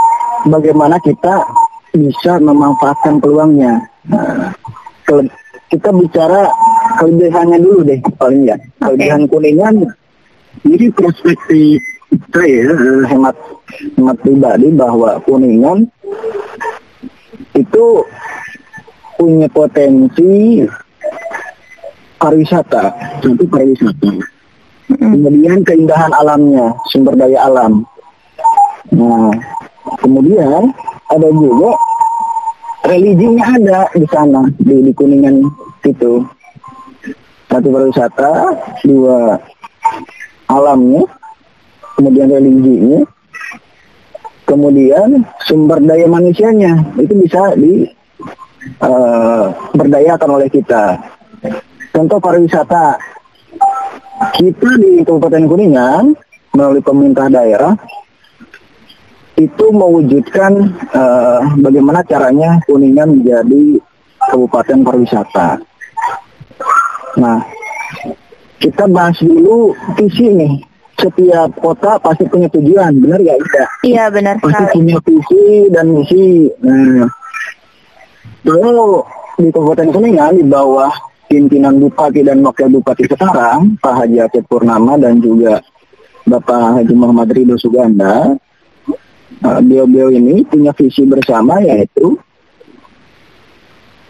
bagaimana 0.47 0.97
kita 1.02 1.45
bisa 1.93 2.38
memanfaatkan 2.40 3.21
peluangnya. 3.21 3.85
Nah, 4.07 4.55
kita 5.70 5.90
bicara 5.90 6.46
kelebihannya 7.00 7.58
dulu 7.58 7.80
deh 7.87 7.99
paling 8.16 8.46
ya. 8.46 8.56
Okay. 8.56 8.96
Kelebihan 8.96 9.23
kuningan 9.26 9.75
jadi 10.64 10.87
perspektif 10.94 11.78
saya 12.32 12.70
eh, 12.70 13.02
hemat 13.11 13.37
hemat 13.99 14.16
pribadi 14.23 14.68
bahwa 14.73 15.18
kuningan 15.26 15.90
itu 17.56 17.87
punya 19.16 19.49
potensi 19.49 20.61
pariwisata, 22.20 22.85
satu 23.25 23.44
pariwisata. 23.49 24.12
Kemudian 24.87 25.66
keindahan 25.66 26.12
alamnya, 26.14 26.76
sumber 26.92 27.18
daya 27.18 27.49
alam. 27.49 27.82
Nah, 28.94 29.35
kemudian 29.99 30.70
ada 31.11 31.28
juga 31.32 31.75
religinya 32.87 33.45
ada 33.59 33.81
di 33.93 34.07
sana 34.09 34.47
di, 34.57 34.87
di 34.87 34.93
kuningan 34.95 35.43
itu. 35.85 36.23
Satu 37.47 37.69
pariwisata 37.71 38.33
dua 38.83 39.38
alamnya 40.50 41.07
kemudian 41.95 42.28
religinya 42.28 43.00
kemudian 44.47 45.26
sumber 45.47 45.83
daya 45.83 46.07
manusianya. 46.07 46.75
Itu 46.99 47.14
bisa 47.19 47.55
di 47.59 47.87
uh, 48.83 49.50
oleh 50.26 50.49
kita. 50.50 50.99
Contoh 51.95 52.19
pariwisata 52.19 52.99
kita 54.37 54.71
di 54.81 55.05
Kabupaten 55.05 55.45
Kuningan 55.45 56.05
melalui 56.57 56.81
pemerintah 56.81 57.28
daerah 57.28 57.76
itu 59.37 59.64
mewujudkan 59.69 60.52
uh, 60.97 61.45
bagaimana 61.61 62.00
caranya 62.09 62.57
Kuningan 62.64 63.21
menjadi 63.21 63.76
kabupaten 64.33 64.81
pariwisata. 64.81 65.61
Nah, 67.21 67.40
kita 68.57 68.88
bahas 68.88 69.16
dulu 69.21 69.76
visi 70.00 70.33
nih. 70.33 70.55
Setiap 70.97 71.52
kota 71.61 72.00
pasti 72.00 72.25
punya 72.25 72.49
tujuan, 72.49 72.97
benar 72.97 73.21
ya 73.21 73.37
Ida? 73.37 73.64
Iya 73.85 74.05
benar 74.09 74.40
Pasti 74.40 74.64
sekali. 74.64 74.75
punya 74.81 74.97
visi 75.05 75.45
dan 75.69 75.87
misi. 75.93 76.49
Nah, 76.64 77.05
kalau 78.40 79.05
di 79.37 79.52
Kabupaten 79.52 79.93
Kuningan 79.93 80.40
di 80.40 80.45
bawah 80.49 80.88
pimpinan 81.28 81.76
Bupati 81.76 82.25
dan 82.25 82.40
Wakil 82.40 82.73
Bupati 82.73 83.05
sekarang, 83.12 83.76
Pak 83.76 83.93
Haji 83.93 84.25
Aceh 84.25 84.40
Purnama 84.49 84.97
dan 84.97 85.21
juga 85.21 85.61
Bapak 86.25 86.81
Haji 86.81 86.95
Muhammad 86.97 87.28
Ridho 87.28 87.61
Suganda, 87.61 88.33
beliau-beliau 89.40 90.11
ini 90.14 90.47
punya 90.47 90.73
visi 90.73 91.04
bersama 91.04 91.61
yaitu 91.62 92.18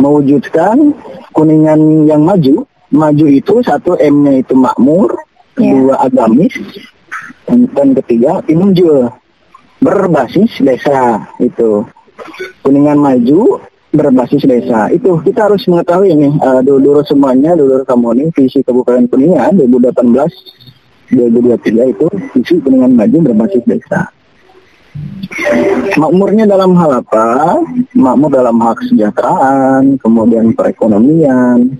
mewujudkan 0.00 0.94
kuningan 1.32 2.06
yang 2.08 2.23
maju. 2.23 2.64
Maju 2.87 3.26
itu 3.26 3.66
satu 3.66 3.99
M-nya 3.99 4.46
itu 4.46 4.54
makmur, 4.54 5.11
yeah. 5.58 5.75
dua 5.75 5.96
agamis, 6.06 6.54
dan 7.50 7.99
ketiga 7.99 8.38
pinunjul 8.46 9.11
berbasis 9.82 10.62
desa 10.62 11.26
itu. 11.42 11.82
Kuningan 12.62 13.02
maju 13.02 13.58
berbasis 13.90 14.46
desa. 14.46 14.87
Itu 14.94 15.18
kita 15.18 15.50
harus 15.50 15.66
mengetahui 15.66 16.14
ini 16.14 16.28
uh, 16.38 16.62
dulu 16.62 17.02
semuanya, 17.02 17.58
dulu 17.58 17.82
kamu 17.82 18.08
ini 18.23 18.25
visi 18.30 18.62
Kabupaten 18.62 19.11
Kuningan 19.11 19.58
2018 19.58 21.11
2023 21.11 21.92
itu 21.96 22.06
visi 22.38 22.54
Kuningan 22.62 22.94
maju 22.94 23.16
berbasis 23.26 23.66
desa. 23.66 24.15
Makmurnya 25.96 26.44
dalam 26.44 26.76
hal 26.76 27.00
apa? 27.00 27.60
Makmur 27.96 28.30
dalam 28.32 28.56
hak 28.60 28.84
kesejahteraan, 28.84 29.96
kemudian 30.00 30.52
perekonomian, 30.52 31.76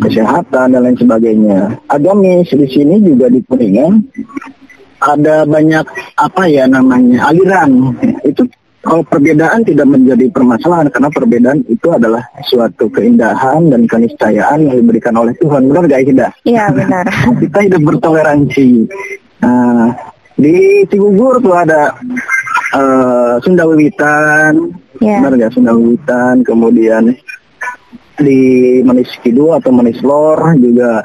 kesehatan 0.00 0.72
dan 0.72 0.80
lain 0.80 0.96
sebagainya. 0.96 1.76
Agamis 1.92 2.52
di 2.52 2.66
sini 2.68 3.00
juga 3.04 3.28
di 3.28 3.40
Kuningan 3.44 4.00
ada 5.00 5.48
banyak 5.48 5.86
apa 6.20 6.42
ya 6.48 6.68
namanya 6.68 7.32
aliran. 7.32 7.96
Itu 8.24 8.44
kalau 8.80 9.04
perbedaan 9.04 9.60
tidak 9.60 9.88
menjadi 9.92 10.32
permasalahan 10.32 10.88
karena 10.88 11.10
perbedaan 11.12 11.60
itu 11.68 11.88
adalah 11.92 12.24
suatu 12.48 12.88
keindahan 12.88 13.68
dan 13.68 13.84
keniscayaan 13.84 14.72
yang 14.72 14.80
diberikan 14.80 15.12
oleh 15.20 15.36
Tuhan. 15.36 15.68
Benar 15.68 15.84
gak 15.84 16.00
Ida? 16.08 16.28
Iya 16.48 16.72
benar. 16.72 17.04
Kita 17.36 17.58
hidup 17.60 17.82
bertoleransi. 17.84 18.88
Nah, 19.44 19.92
di 20.40 20.88
Cigugur 20.88 21.36
tuh 21.44 21.52
ada 21.52 21.92
uh, 22.72 23.36
Sunda 23.44 23.68
Wiwitan, 23.68 24.72
yeah. 25.04 25.20
benar 25.20 25.36
nggak 25.36 25.52
Sunda 25.52 25.76
Wiwitan, 25.76 26.40
kemudian 26.48 27.12
di 28.16 28.40
Manis 28.80 29.12
Kidu 29.20 29.52
atau 29.52 29.68
Manis 29.68 30.00
Lor 30.00 30.56
juga 30.56 31.04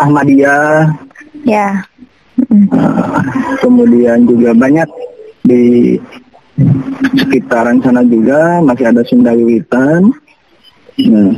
Ahmadiyah. 0.00 0.88
Ya. 1.44 1.84
Uh, 2.48 3.20
kemudian 3.60 4.24
juga 4.24 4.56
banyak 4.56 4.88
di 5.44 5.96
sekitaran 7.18 7.78
sana 7.84 8.02
juga 8.06 8.64
masih 8.64 8.88
ada 8.88 9.02
Sunda 9.04 9.36
Wiwitan. 9.36 10.10
Nah, 10.98 11.30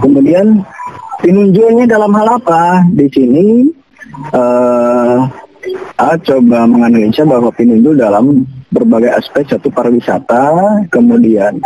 kemudian 0.00 0.64
penunjuknya 1.20 1.84
dalam 1.84 2.12
hal 2.16 2.40
apa? 2.40 2.86
Di 2.96 3.06
sini 3.12 3.68
uh, 4.32 5.28
A 6.00 6.18
coba 6.18 6.66
menganalisa 6.66 7.22
bahwa 7.22 7.54
Pinunjul 7.54 7.94
dalam 7.94 8.42
berbagai 8.74 9.14
aspek 9.14 9.46
satu 9.46 9.70
pariwisata, 9.70 10.82
kemudian 10.90 11.62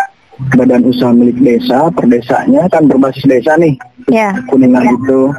badan 0.53 0.85
usaha 0.85 1.17
milik 1.17 1.41
desa, 1.41 1.89
perdesanya 1.89 2.69
kan 2.69 2.85
berbasis 2.85 3.25
desa 3.25 3.57
nih, 3.57 3.73
yeah. 4.13 4.37
kuningan 4.53 4.85
itu. 4.93 5.33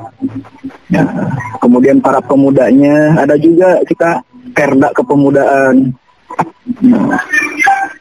Ya, 0.90 1.06
kemudian 1.62 2.02
para 2.02 2.18
pemudanya, 2.24 3.14
ada 3.22 3.38
juga 3.38 3.78
kita 3.86 4.26
perda 4.58 4.90
kepemudaan. 4.98 5.94
Nah, 6.82 7.22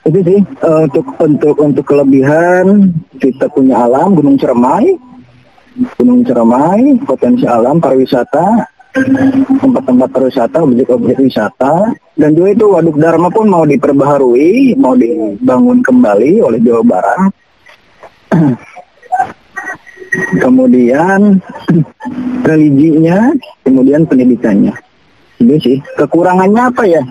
itu 0.08 0.18
sih 0.24 0.40
uh, 0.64 0.88
untuk 0.88 1.06
untuk 1.20 1.56
untuk 1.60 1.84
kelebihan 1.84 2.94
kita 3.20 3.50
punya 3.52 3.84
alam 3.84 4.16
Gunung 4.16 4.40
Cermai, 4.40 4.96
Gunung 6.00 6.24
Cermai, 6.24 6.96
potensi 7.04 7.44
alam 7.44 7.76
pariwisata, 7.76 8.75
tempat-tempat 9.60 10.10
wisata, 10.16 10.58
objek-objek 10.64 11.18
wisata, 11.20 11.92
dan 12.16 12.30
juga 12.32 12.48
itu 12.56 12.64
Waduk 12.70 12.96
Dharma 12.96 13.28
pun 13.28 13.46
mau 13.48 13.68
diperbaharui, 13.68 14.76
mau 14.80 14.96
dibangun 14.96 15.84
kembali 15.84 16.40
oleh 16.40 16.58
Jawa 16.64 16.82
Barat. 16.84 17.30
kemudian 20.40 21.40
religinya, 22.48 23.32
kemudian 23.62 24.08
pendidikannya. 24.08 24.74
Itu 25.36 25.56
sih. 25.60 25.78
Kekurangannya 26.00 26.62
apa 26.64 26.82
ya? 26.88 27.02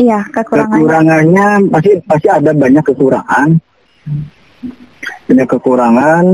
Iya, 0.00 0.20
kekurangannya. 0.32 0.80
Kekurangannya 0.80 1.46
pasti 1.72 1.90
pasti 2.08 2.28
ada 2.32 2.50
banyak 2.56 2.84
kekurangan. 2.84 3.48
Banyak 5.26 5.48
kekurangan 5.50 6.24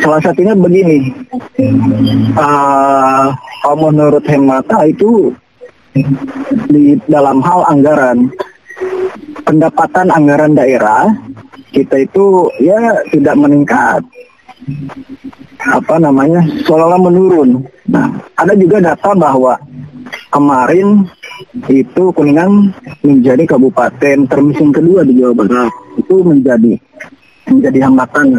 salah 0.00 0.20
satunya 0.24 0.56
begini 0.56 1.12
uh, 2.38 3.28
menurut 3.76 4.24
hemata 4.24 4.88
itu 4.88 5.34
di 6.72 6.96
dalam 7.04 7.44
hal 7.44 7.68
anggaran 7.68 8.32
pendapatan 9.44 10.08
anggaran 10.08 10.56
daerah 10.56 11.12
kita 11.72 12.04
itu 12.04 12.48
ya 12.60 13.04
tidak 13.12 13.36
meningkat 13.36 14.00
apa 15.62 15.96
namanya 15.98 16.42
seolah-olah 16.66 17.00
menurun. 17.00 17.50
Nah, 17.86 18.10
ada 18.34 18.52
juga 18.58 18.82
data 18.82 19.14
bahwa 19.14 19.54
kemarin 20.30 21.06
itu 21.70 22.02
Kuningan 22.14 22.70
menjadi 23.02 23.56
kabupaten 23.56 24.26
termiskin 24.26 24.70
kedua 24.74 25.06
di 25.06 25.18
Jawa 25.18 25.34
Barat. 25.34 25.72
Itu 25.98 26.22
menjadi 26.22 26.78
menjadi 27.50 27.78
hambatan 27.88 28.38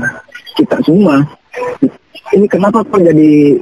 kita 0.55 0.77
semua. 0.83 1.23
Ini 2.33 2.45
kenapa 2.49 2.81
kok 2.81 2.97
jadi 2.97 3.61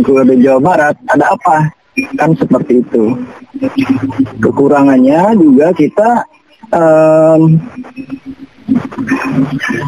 kedua 0.00 0.24
di 0.24 0.40
Jawa 0.40 0.60
Barat? 0.60 0.96
Ada 1.12 1.36
apa? 1.36 1.56
Kan 2.16 2.32
seperti 2.34 2.80
itu. 2.80 3.12
Kekurangannya 4.40 5.36
juga 5.36 5.68
kita 5.76 6.24
um, 6.72 7.60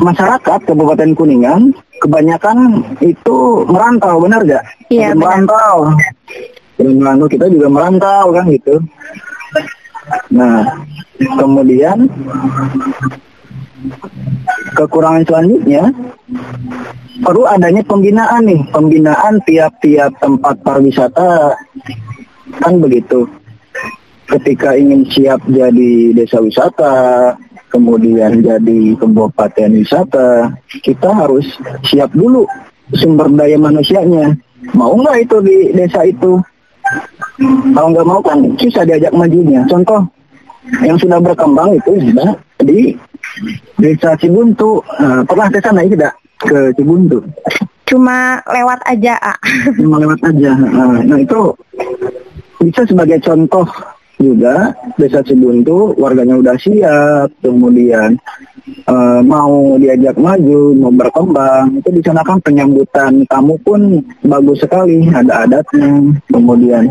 masyarakat 0.04 0.60
Kabupaten 0.68 1.16
Kuningan 1.16 1.72
kebanyakan 2.04 2.84
itu 3.00 3.64
merantau, 3.64 4.20
benar 4.20 4.44
gak? 4.44 4.64
Iya, 4.92 5.16
merantau. 5.16 5.96
Dan 6.76 7.00
merantau 7.00 7.28
kita 7.32 7.48
juga 7.48 7.72
merantau 7.72 8.24
kan 8.36 8.44
gitu. 8.52 8.76
Nah, 10.30 10.84
kemudian 11.40 12.06
kekurangan 14.76 15.24
selanjutnya 15.24 15.90
perlu 17.24 17.48
adanya 17.48 17.82
pembinaan 17.86 18.44
nih, 18.44 18.60
pembinaan 18.70 19.40
tiap-tiap 19.48 20.12
tempat 20.20 20.60
pariwisata 20.60 21.56
kan 22.60 22.74
begitu. 22.80 23.24
Ketika 24.26 24.74
ingin 24.74 25.06
siap 25.06 25.38
jadi 25.46 26.10
desa 26.10 26.42
wisata, 26.42 27.32
kemudian 27.70 28.42
jadi 28.42 28.98
kabupaten 28.98 29.70
wisata, 29.70 30.50
kita 30.82 31.14
harus 31.14 31.46
siap 31.86 32.10
dulu 32.10 32.42
sumber 32.98 33.30
daya 33.30 33.54
manusianya. 33.54 34.34
Mau 34.74 34.98
nggak 34.98 35.30
itu 35.30 35.36
di 35.46 35.56
desa 35.78 36.02
itu? 36.02 36.42
Kalau 37.70 37.88
nggak 37.94 38.08
mau 38.08 38.18
kan 38.18 38.42
susah 38.58 38.82
diajak 38.82 39.14
majunya. 39.14 39.62
Contoh 39.70 40.02
yang 40.82 40.98
sudah 40.98 41.22
berkembang 41.22 41.78
itu 41.78 41.92
sudah 42.10 42.34
di 42.66 42.98
desa 43.76 44.16
Cibuntu. 44.16 44.80
Nah, 45.00 45.22
pernah 45.24 45.48
ke 45.52 45.58
sana 45.60 45.84
ya 45.84 45.90
tidak? 45.92 46.12
Ke 46.40 46.72
Cibuntu. 46.76 47.18
Cuma 47.86 48.42
lewat 48.50 48.80
aja, 48.88 49.14
A. 49.22 49.34
Cuma 49.80 50.02
lewat 50.02 50.20
aja. 50.26 50.52
Nah, 50.58 51.00
nah 51.06 51.18
itu 51.20 51.54
bisa 52.60 52.82
sebagai 52.88 53.22
contoh 53.22 53.68
juga 54.16 54.72
desa 54.96 55.20
Cibuntu 55.20 55.92
warganya 56.00 56.40
udah 56.40 56.56
siap 56.56 57.28
kemudian 57.44 58.16
uh, 58.86 59.20
mau 59.22 59.78
diajak 59.78 60.16
maju 60.18 60.74
mau 60.76 60.92
berkembang 60.92 61.78
itu 61.78 61.88
di 61.94 62.02
sana 62.02 62.22
kan 62.26 62.38
penyambutan 62.42 63.22
tamu 63.30 63.56
pun 63.62 64.02
bagus 64.26 64.62
sekali 64.62 65.06
ada 65.10 65.46
adatnya. 65.46 66.16
Kemudian 66.30 66.90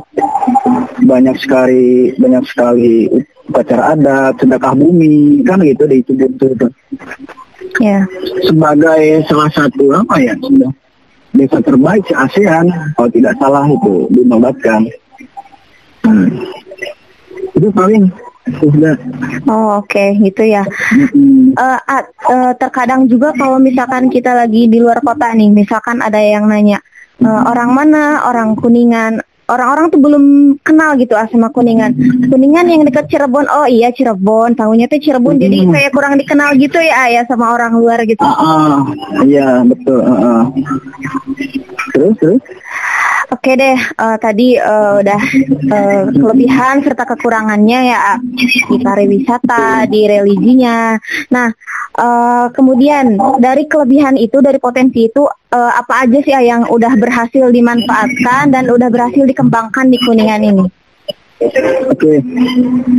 banyak 1.03 1.35
sekali 1.39 2.15
banyak 2.15 2.43
sekali 2.47 3.09
upacara 3.51 3.93
adat 3.93 4.33
sedekah 4.41 4.73
bumi 4.73 5.43
kan 5.43 5.61
gitu 5.61 5.83
di 5.85 6.01
Cibuntu 6.03 6.45
itu. 6.51 6.67
Ya. 7.83 8.07
Sebagai 8.47 9.27
salah 9.27 9.51
satu 9.51 9.91
apa 9.91 10.15
ya 10.23 10.33
sudah 10.39 10.71
desa 11.35 11.59
terbaik 11.59 12.03
se 12.07 12.15
ASEAN 12.15 12.71
kalau 12.95 13.09
tidak 13.11 13.35
salah 13.35 13.67
itu 13.67 14.07
dinobatkan 14.15 14.87
hmm. 16.07 16.31
Itu 17.55 17.67
paling 17.71 18.07
sudah 18.45 18.95
Oh 19.49 19.81
oke 19.81 19.89
okay. 19.89 20.17
gitu 20.21 20.45
ya. 20.45 20.63
Hmm. 20.93 21.57
Uh, 21.57 21.79
uh, 22.29 22.51
terkadang 22.57 23.09
juga 23.09 23.33
kalau 23.33 23.57
misalkan 23.57 24.09
kita 24.11 24.35
lagi 24.37 24.69
di 24.69 24.77
luar 24.77 25.01
kota 25.01 25.33
nih, 25.33 25.49
misalkan 25.49 26.01
ada 26.01 26.17
yang 26.21 26.45
nanya 26.45 26.81
uh, 27.23 27.41
orang 27.49 27.71
mana, 27.73 28.25
orang 28.27 28.53
kuningan, 28.53 29.21
orang-orang 29.45 29.93
tuh 29.93 30.01
belum 30.01 30.23
kenal 30.65 30.97
gitu 30.97 31.13
ah 31.13 31.29
sama 31.29 31.53
kuningan. 31.53 31.93
Kuningan 32.29 32.65
yang 32.65 32.81
dekat 32.85 33.05
Cirebon, 33.09 33.45
oh 33.49 33.67
iya 33.69 33.93
Cirebon, 33.93 34.57
tahunya 34.57 34.89
tuh 34.89 34.99
Cirebon, 35.01 35.37
hmm. 35.37 35.43
jadi 35.45 35.57
kayak 35.69 35.91
kurang 35.93 36.13
dikenal 36.17 36.57
gitu 36.57 36.81
ya 36.81 37.09
ya 37.13 37.21
sama 37.29 37.53
orang 37.53 37.77
luar 37.77 38.01
gitu. 38.05 38.25
Ah, 38.25 38.35
uh, 38.35 38.79
iya 39.25 39.61
betul. 39.65 40.01
Uh, 40.01 40.13
uh. 40.13 40.43
Terus 41.93 42.13
terus. 42.17 42.41
Oke 43.25 43.57
deh, 43.57 43.77
uh, 43.77 44.17
tadi 44.21 44.53
uh, 44.57 45.01
udah 45.01 45.21
uh, 45.73 46.03
kelebihan 46.13 46.85
serta 46.85 47.09
kekurangannya 47.09 47.79
ya 47.89 48.21
di 48.69 48.77
pariwisata, 48.77 49.89
di 49.89 50.05
religinya. 50.05 50.93
Nah, 51.33 51.49
uh, 51.97 52.53
kemudian 52.53 53.17
dari 53.41 53.65
kelebihan 53.65 54.13
itu, 54.13 54.41
dari 54.45 54.61
potensi 54.61 55.09
itu, 55.09 55.25
uh, 55.25 55.71
apa 55.73 56.05
aja 56.05 56.21
sih 56.21 56.37
yang 56.37 56.69
udah 56.69 56.93
berhasil 57.01 57.49
dimanfaatkan 57.49 58.53
dan 58.53 58.69
udah 58.69 58.93
berhasil 58.93 59.25
dikembangkan 59.25 59.89
di 59.89 59.97
Kuningan 60.05 60.41
ini? 60.45 60.65
Oke, 61.89 62.21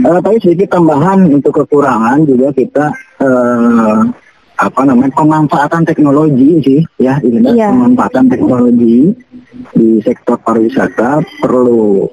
uh, 0.04 0.18
tapi 0.20 0.36
sedikit 0.42 0.74
tambahan 0.74 1.22
untuk 1.30 1.64
kekurangan 1.64 2.26
juga 2.26 2.50
kita 2.50 2.86
uh, 3.22 4.04
apa 4.56 4.80
namanya 4.88 5.12
pemanfaatan 5.12 5.84
teknologi 5.84 6.64
sih 6.64 6.80
ya, 6.96 7.20
ini 7.20 7.52
iya. 7.52 7.68
pemanfaatan 7.68 8.32
teknologi 8.32 9.12
di 9.76 10.00
sektor 10.00 10.40
pariwisata 10.40 11.20
perlu 11.44 12.08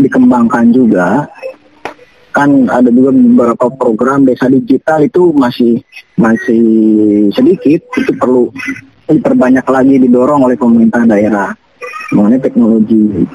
dikembangkan 0.00 0.72
juga 0.72 1.28
kan 2.32 2.70
ada 2.70 2.88
juga 2.88 3.10
beberapa 3.12 3.66
program 3.76 4.24
desa 4.24 4.48
digital 4.48 5.04
itu 5.04 5.34
masih 5.36 5.82
masih 6.16 6.64
sedikit 7.34 7.82
itu 7.98 8.12
perlu 8.16 8.48
diperbanyak 9.10 9.66
lagi 9.66 9.94
didorong 9.98 10.46
oleh 10.46 10.56
pemerintah 10.56 11.02
daerah 11.04 11.50
mengenai 12.14 12.40
teknologi 12.40 13.26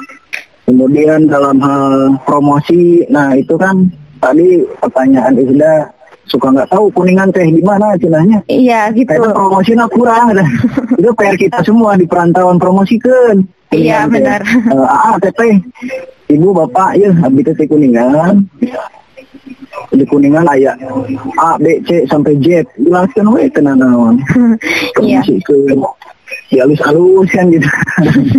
kemudian 0.66 1.28
dalam 1.28 1.60
hal 1.60 2.18
promosi 2.24 3.04
nah 3.12 3.36
itu 3.36 3.54
kan 3.60 3.92
tadi 4.24 4.64
pertanyaan 4.80 5.38
Isda 5.38 5.92
suka 6.26 6.48
nggak 6.50 6.70
tahu 6.74 6.90
kuningan 6.94 7.30
teh 7.30 7.46
di 7.46 7.62
mana 7.62 7.94
istilahnya. 7.94 8.42
Iya 8.50 8.90
gitu. 8.94 9.14
Itu 9.14 9.30
promosinya 9.32 9.86
kurang. 9.90 10.34
itu 11.00 11.12
PR 11.14 11.38
kita 11.38 11.60
semua 11.62 11.94
di 11.98 12.06
perantauan 12.10 12.58
promosikan. 12.58 13.46
Iya 13.74 14.10
benar. 14.10 14.42
Uh, 14.72 14.88
ah 14.88 15.16
teteh, 15.20 15.60
ibu 16.32 16.54
bapak 16.54 16.98
ya 16.98 17.12
habis 17.22 17.54
teh 17.54 17.68
kuningan. 17.70 18.46
Di 19.94 20.04
kuningan 20.08 20.50
ayah 20.56 20.76
A, 21.40 21.56
B, 21.62 21.80
C 21.86 22.04
sampai 22.10 22.36
Z. 22.42 22.66
Jelaskan 22.82 23.30
we 23.32 23.48
tenan 23.52 23.80
naon. 23.80 24.20
Iya. 25.06 25.22
ke 25.22 25.56
ya 26.50 26.66
halus-halus 26.66 27.30
kan 27.30 27.46
gitu. 27.54 27.70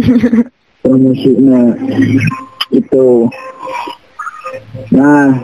Promosinya 0.82 1.60
itu. 2.74 3.30
Nah, 4.90 5.34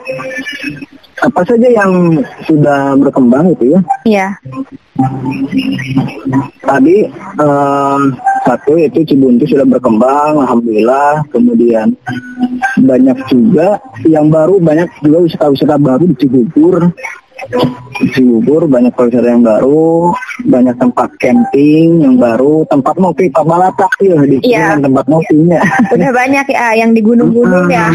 apa 1.23 1.41
saja 1.47 1.69
yang 1.71 2.19
sudah 2.51 2.99
berkembang 2.99 3.55
itu 3.55 3.79
ya? 3.79 3.81
Iya. 4.03 4.29
Tadi 6.67 7.07
um, 7.39 8.01
satu 8.43 8.75
itu 8.75 9.07
Cibuntu 9.07 9.47
sudah 9.47 9.67
berkembang, 9.67 10.43
alhamdulillah. 10.43 11.23
Kemudian 11.31 11.95
banyak 12.83 13.19
juga 13.31 13.79
yang 14.03 14.27
baru, 14.29 14.59
banyak 14.59 14.91
juga 15.07 15.19
wisata-wisata 15.23 15.79
baru 15.79 16.05
di 16.11 16.17
Cibubur. 16.19 16.91
Cibubur 18.15 18.67
banyak 18.67 18.95
wisata 18.95 19.29
yang 19.31 19.47
baru, 19.47 20.11
banyak 20.47 20.75
tempat 20.79 21.09
camping 21.23 22.03
yang 22.03 22.19
baru, 22.19 22.67
tempat 22.67 22.95
ngopi 22.99 23.31
Pak 23.31 23.45
Balatak 23.47 23.93
ya 24.03 24.19
di 24.27 24.39
iya. 24.43 24.75
tempat 24.79 25.07
ngopinya. 25.07 25.63
Sudah 25.91 26.11
banyak 26.11 26.47
ya 26.51 26.67
yang 26.83 26.91
di 26.91 27.01
gunung-gunung 27.03 27.71
ya. 27.71 27.91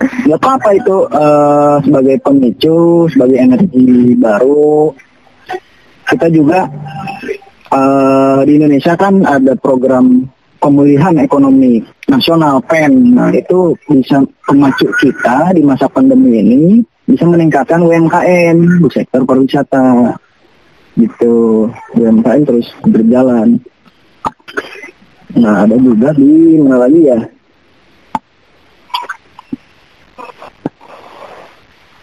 Nggak 0.00 0.40
apa-apa 0.40 0.70
itu 0.80 0.96
uh, 1.12 1.76
sebagai 1.84 2.16
pemicu, 2.24 3.04
sebagai 3.12 3.36
energi 3.36 4.16
baru. 4.16 4.96
Kita 6.08 6.26
juga 6.32 6.64
uh, 7.68 8.40
di 8.48 8.56
Indonesia 8.56 8.96
kan 8.96 9.20
ada 9.28 9.52
program 9.60 10.24
pemulihan 10.56 11.16
ekonomi 11.20 11.84
nasional 12.08 12.64
PEN. 12.64 13.12
Nah 13.12 13.28
itu 13.32 13.76
bisa 13.88 14.24
memacu 14.48 14.88
kita 15.00 15.52
di 15.52 15.62
masa 15.64 15.86
pandemi 15.92 16.40
ini 16.40 16.60
bisa 17.04 17.28
meningkatkan 17.28 17.84
UMKM 17.84 18.56
di 18.80 18.88
sektor 18.88 19.22
pariwisata. 19.28 20.16
Gitu 20.96 21.68
UMKM 21.96 22.42
terus 22.48 22.66
berjalan. 22.88 23.60
Nah 25.36 25.68
ada 25.68 25.76
juga 25.76 26.10
di 26.16 26.56
mana 26.58 26.88
lagi 26.88 27.00
ya 27.04 27.20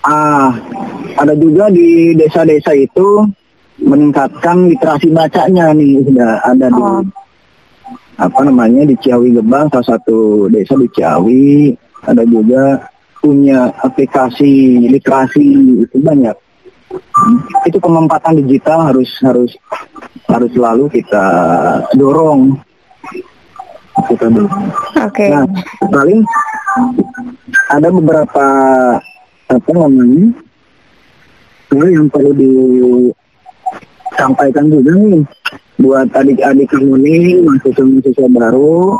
Ah, 0.05 0.53
ada 1.17 1.33
juga 1.33 1.73
di 1.73 2.13
desa-desa 2.13 2.71
itu 2.77 3.25
meningkatkan 3.81 4.69
literasi 4.73 5.13
bacanya 5.13 5.73
nih 5.73 6.01
sudah 6.01 6.41
ada 6.41 6.67
di 6.69 6.81
oh. 6.81 7.01
apa 8.17 8.39
namanya 8.41 8.89
di 8.89 8.97
Ciawi 8.97 9.37
Gebang 9.37 9.69
salah 9.69 9.97
satu 9.97 10.49
desa 10.49 10.73
di 10.73 10.89
Ciawi 10.89 11.77
ada 12.09 12.25
juga 12.25 12.89
punya 13.21 13.69
aplikasi 13.85 14.81
literasi 14.89 15.45
itu 15.85 15.97
banyak 16.01 16.33
itu 17.69 17.77
pemanfaatan 17.77 18.41
digital 18.41 18.89
harus 18.89 19.09
harus 19.21 19.51
harus 20.25 20.49
selalu 20.57 20.89
kita 20.89 21.25
dorong 21.93 22.57
kita 24.09 24.25
dorong 24.33 24.65
okay. 24.97 25.29
nah 25.29 25.45
paling 25.91 26.25
ada 27.69 27.89
beberapa 27.93 28.47
apa 29.47 29.71
namanya? 29.71 30.35
Hal 31.71 31.87
yang 31.91 32.07
perlu 32.07 32.31
disampaikan 32.35 34.71
juga 34.71 34.95
nih. 34.95 35.23
Buat 35.77 36.09
adik-adik 36.09 36.73
kamu 36.73 36.97
nih 37.05 37.37
mahasiswa-mahasiswa 37.45 38.27
baru. 38.33 38.97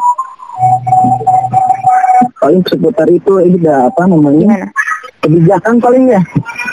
Paling 2.37 2.61
seputar 2.69 3.09
itu 3.09 3.41
ini 3.41 3.57
udah 3.61 3.89
apa 3.89 4.05
namanya? 4.05 4.45
Gimana? 4.45 4.69
kebijakan 5.17 5.81
paling 5.83 6.07
ya? 6.07 6.21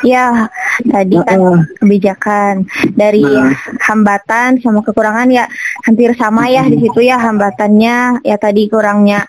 Ya, 0.04 0.46
tadi 0.87 1.16
kan 1.24 1.40
Heeh. 1.40 1.58
kebijakan 1.80 2.68
dari 2.94 3.24
Nah. 3.24 3.50
hambatan 3.82 4.60
sama 4.60 4.84
kekurangan 4.84 5.32
ya. 5.32 5.48
Hampir 5.88 6.12
sama 6.14 6.46
ya 6.46 6.62
di 6.68 6.76
situ 6.78 7.00
ya 7.02 7.18
hambatannya. 7.18 8.20
Ya 8.22 8.37
tadi 8.37 8.68
kurangnya 8.68 9.24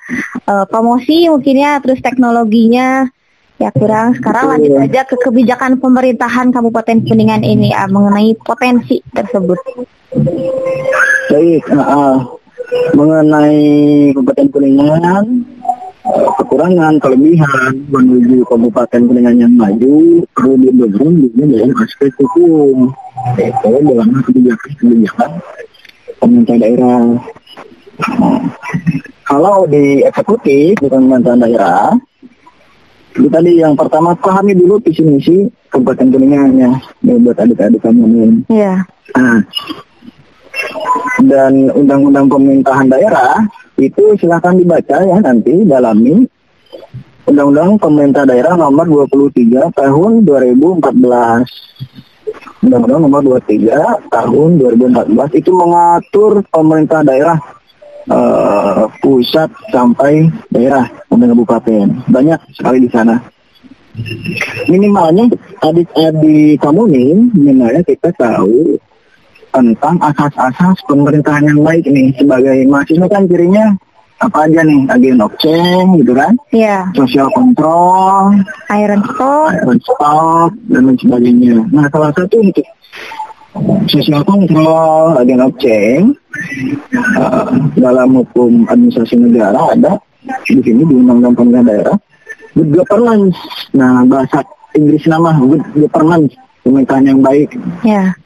eh, 0.46 0.66
promosi 0.70 1.32
mungkin 1.32 1.58
ya 1.58 1.80
terus 1.82 2.04
teknologinya 2.04 3.08
ya 3.56 3.70
kurang 3.72 4.12
sekarang 4.20 4.46
lanjut 4.56 4.72
Betul. 4.76 4.84
aja 4.84 5.02
ke 5.08 5.16
kebijakan 5.16 5.72
pemerintahan 5.80 6.48
Kabupaten 6.52 6.98
Kuningan 7.08 7.44
ini 7.44 7.72
ya 7.72 7.88
mengenai 7.88 8.36
potensi 8.44 9.00
tersebut. 9.16 9.60
baik 11.32 11.64
uh, 11.72 11.80
uh, 11.80 12.16
mengenai 12.96 13.64
Kabupaten 14.12 14.48
Kuningan 14.52 15.26
uh, 16.04 16.30
kekurangan 16.40 17.00
kelebihan 17.00 17.74
menuju 17.88 18.44
Kabupaten 18.44 19.02
Kuningan 19.08 19.36
yang 19.40 19.54
maju 19.56 20.24
perlu 20.36 20.56
didorong 20.60 21.16
juga 21.24 21.44
dalam 21.48 21.72
aspek 21.80 22.12
hukum 22.20 22.92
itu 23.40 23.72
dalam 23.88 24.10
kebijakan-kebijakan 24.24 25.32
pemerintah 26.20 26.56
daerah 26.60 27.04
Nah, 27.96 28.44
kalau 29.24 29.64
di 29.72 30.04
eksekutif 30.04 30.76
bukan 30.84 31.08
pemerintah 31.08 31.36
daerah 31.40 31.88
itu 33.16 33.28
tadi 33.32 33.52
yang 33.64 33.74
pertama 33.80 34.12
pahami 34.16 34.52
dulu 34.52 34.80
visi 34.84 35.02
misi 35.02 35.38
Kabupaten 35.72 36.12
Kuningan 36.12 36.52
ya 36.60 36.72
buat 37.00 37.40
adik-adik 37.40 37.80
kamu 37.80 38.04
nih 38.12 38.32
Ya, 38.52 38.84
Nah, 39.16 39.40
dan 41.24 41.72
undang-undang 41.72 42.28
pemerintahan 42.28 42.92
daerah 42.92 43.40
itu 43.80 44.16
silakan 44.20 44.60
dibaca 44.60 45.04
ya 45.04 45.18
nanti 45.24 45.64
dalami. 45.64 46.28
Undang-Undang 47.26 47.82
Pemerintah 47.82 48.22
Daerah 48.22 48.54
nomor 48.54 48.86
23 48.86 49.74
tahun 49.74 50.12
2014. 50.30 51.50
Undang-Undang 52.62 53.02
nomor 53.02 53.22
23 53.42 54.14
tahun 54.14 54.50
2014 54.62 55.34
itu 55.34 55.50
mengatur 55.50 56.46
pemerintah 56.54 57.02
daerah 57.02 57.42
eh, 58.10 58.84
pusat 59.02 59.50
sampai 59.70 60.30
daerah 60.52 60.86
sampai 61.10 61.28
kabupaten. 61.30 61.88
Banyak 62.10 62.40
sekali 62.54 62.86
di 62.86 62.90
sana. 62.90 63.18
Minimalnya 64.68 65.32
adik-adik 65.64 66.60
kamu 66.60 66.84
nih, 66.92 67.12
minimalnya 67.32 67.82
kita 67.88 68.12
tahu 68.20 68.76
tentang 69.56 69.96
asas-asas 70.04 70.84
pemerintahan 70.84 71.48
yang 71.48 71.64
baik 71.64 71.88
nih. 71.88 72.12
Sebagai 72.20 72.68
mahasiswa 72.68 73.08
kan 73.08 73.24
cirinya 73.32 73.72
apa 74.20 74.48
aja 74.48 74.62
nih? 74.68 74.82
Agen 74.92 75.16
blockchain 75.20 75.86
gitu 76.04 76.14
kan? 76.16 76.34
Ya, 76.52 76.88
social 76.96 77.32
control 77.32 78.44
iron 78.72 79.02
stock, 79.16 79.48
iron 79.64 79.80
stock 79.80 80.50
dan 80.72 80.82
lain 80.92 80.98
sebagainya. 81.00 81.56
Nah 81.72 81.88
salah 81.88 82.12
satu 82.12 82.36
untuk 82.40 82.68
social 83.88 84.22
control 84.28 85.20
agen 85.20 85.40
blockchain 85.40 86.02
uh, 87.18 87.48
dalam 87.76 88.22
hukum 88.22 88.66
administrasi 88.70 89.16
negara 89.20 89.76
ada. 89.76 90.00
Di 90.26 90.58
sini 90.62 90.82
di 90.82 90.94
undang-undang 90.94 91.38
pemerintah 91.38 91.66
daerah. 91.70 91.98
Good 92.58 92.72
governance. 92.74 93.38
Nah 93.78 94.02
bahasa 94.10 94.42
Inggris 94.74 95.06
nama 95.06 95.38
good 95.38 95.64
governance. 95.76 96.34
Pemerintahan 96.66 97.06
yang 97.06 97.22
baik. 97.22 97.54
Ya, 97.86 98.18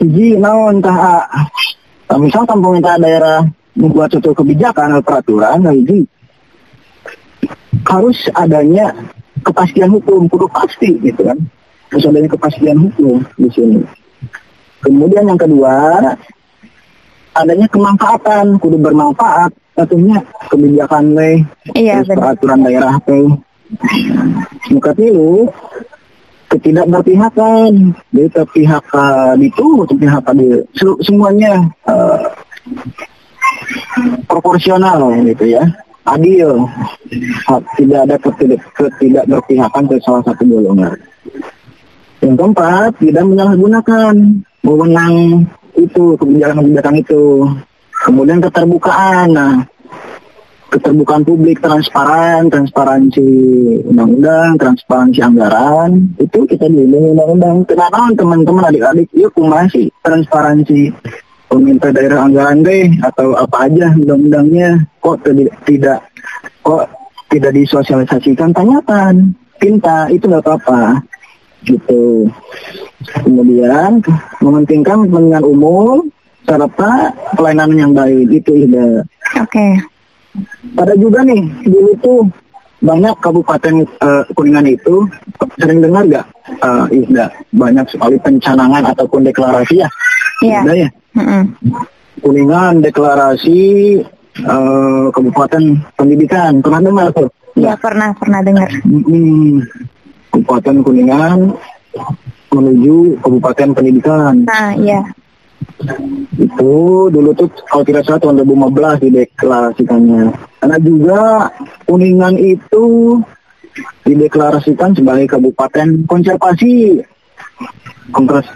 Ji, 0.00 0.38
naon 0.38 0.80
tah 0.80 1.26
ah, 1.26 2.18
misalkan 2.18 2.62
pemerintah 2.62 2.96
daerah 2.96 3.44
membuat 3.74 4.12
suatu 4.14 4.32
kebijakan 4.36 4.98
atau 4.98 5.04
peraturan, 5.04 5.58
nah 5.64 5.74
Ji, 5.74 6.06
harus 7.88 8.18
adanya 8.36 8.94
kepastian 9.42 9.90
hukum, 9.90 10.30
kudu 10.30 10.46
pasti 10.48 10.96
gitu 11.02 11.20
kan. 11.26 11.38
Harus 11.92 12.08
adanya 12.08 12.30
kepastian 12.32 12.78
hukum 12.88 13.20
di 13.36 13.48
sini. 13.52 13.80
Kemudian 14.82 15.28
yang 15.28 15.40
kedua, 15.40 16.00
adanya 17.36 17.66
kemanfaatan, 17.68 18.60
kudu 18.60 18.76
bermanfaat. 18.80 19.52
Tentunya 19.72 20.20
kebijakan 20.52 21.16
teh, 21.16 21.36
iya 21.72 22.04
terus 22.04 22.20
peraturan 22.20 22.60
daerah 22.60 22.92
teh. 23.08 23.24
Muka 24.68 24.92
tilu, 24.92 25.48
ketidakberpihakan. 26.52 27.96
Jadi 28.12 28.28
kepihakan 28.36 29.40
itu 29.40 29.66
kepihakan 29.88 30.34
di 30.36 30.48
semuanya 31.00 31.64
eh, 31.88 32.20
proporsional 34.28 35.16
gitu 35.24 35.56
ya. 35.56 35.64
Adil. 36.04 36.68
Tidak 37.78 38.00
ada 38.04 38.16
ketidak 38.20 38.60
ketidakberpihakan 38.76 39.82
ke 39.88 39.96
salah 40.04 40.22
satu 40.26 40.42
golongan. 40.44 40.98
Yang 42.20 42.34
keempat 42.38 42.90
tidak 43.00 43.24
menyalahgunakan 43.24 44.14
wewenang 44.62 45.46
itu 45.86 46.16
kebijakan-kebijakan 46.18 46.96
itu. 46.98 47.24
Kemudian 48.02 48.38
keterbukaan 48.42 49.28
nah. 49.30 49.56
Keterbukaan 50.72 51.20
publik, 51.20 51.60
transparan, 51.60 52.48
transparansi 52.48 53.28
undang-undang, 53.92 54.56
transparansi 54.56 55.20
anggaran, 55.20 56.16
itu 56.16 56.48
kita 56.48 56.64
dilindungi 56.64 57.12
undang-undang. 57.12 57.56
Kenapa 57.68 58.08
teman-teman 58.16 58.72
adik-adik, 58.72 59.12
yuk 59.12 59.36
kumasi 59.36 59.92
transparansi? 60.00 60.88
Pemerintah 61.52 61.92
daerah 61.92 62.24
anggaran 62.24 62.64
deh 62.64 62.88
atau 63.04 63.36
apa 63.36 63.68
aja 63.68 63.92
undang-undangnya. 63.92 64.80
Kok 65.04 65.16
tidak 65.28 65.52
tidak 65.68 65.98
kok 66.64 66.88
tidak 67.28 67.52
disosialisasikan? 67.52 68.56
Tanyakan. 68.56 69.36
Pinta 69.60 70.08
itu 70.08 70.24
nggak 70.24 70.40
apa-apa 70.40 71.04
gitu. 71.66 72.28
Kemudian 73.22 74.02
mementingkan 74.38 75.06
kepentingan 75.06 75.44
umum 75.44 76.06
serta 76.46 77.14
pelayanan 77.34 77.70
yang 77.78 77.92
baik. 77.94 78.30
Itu 78.30 78.52
ide. 78.54 79.06
Oke, 79.40 79.80
ada 80.76 80.94
juga 80.96 81.24
nih 81.24 81.42
dulu 81.66 81.90
tuh 82.00 82.20
banyak 82.82 83.14
kabupaten 83.22 83.86
eh, 83.86 84.24
kuningan 84.34 84.66
itu 84.66 85.06
sering 85.54 85.78
dengar 85.78 86.02
gak 86.10 86.26
uh, 86.66 86.90
Isda 86.90 87.30
banyak 87.54 87.86
sekali 87.86 88.18
pencanangan 88.18 88.90
ataupun 88.90 89.22
deklarasi 89.22 89.86
ya? 89.86 89.88
Iya. 90.42 90.60
Isda 90.66 90.74
ya? 90.74 90.88
Mm-mm. 91.12 91.42
kuningan 92.22 92.82
deklarasi 92.82 93.60
eh, 94.34 95.06
kabupaten 95.14 95.62
pendidikan. 95.94 96.58
Pernah 96.58 96.80
dengar 96.82 97.06
tuh? 97.14 97.28
Iya 97.54 97.78
pernah 97.78 98.10
pernah 98.16 98.40
dengar. 98.42 98.68
Mm-mm. 98.82 99.62
Kabupaten 100.32 100.76
kuningan 100.80 101.38
menuju 102.52 103.20
kabupaten 103.20 103.68
pendidikan. 103.76 104.34
Nah, 104.48 104.72
iya. 104.76 105.04
itu 106.36 106.74
dulu 107.10 107.30
tuh 107.34 107.48
kalau 107.70 107.86
tidak 107.86 108.02
salah 108.06 108.18
tahun 108.18 108.42
2015 108.44 109.04
dideklarasikannya. 109.08 110.22
Karena 110.58 110.78
juga 110.78 111.22
Kuningan 111.92 112.40
itu 112.40 113.18
dideklarasikan 114.08 114.96
sebagai 114.96 115.28
kabupaten 115.36 116.08
konservasi. 116.08 117.04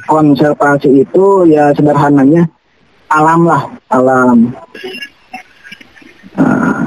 Konservasi 0.09 1.05
itu 1.05 1.25
ya 1.45 1.69
sederhananya 1.77 2.49
alam 3.13 3.45
lah 3.45 3.63
alam. 3.93 4.57
Nah, 6.37 6.85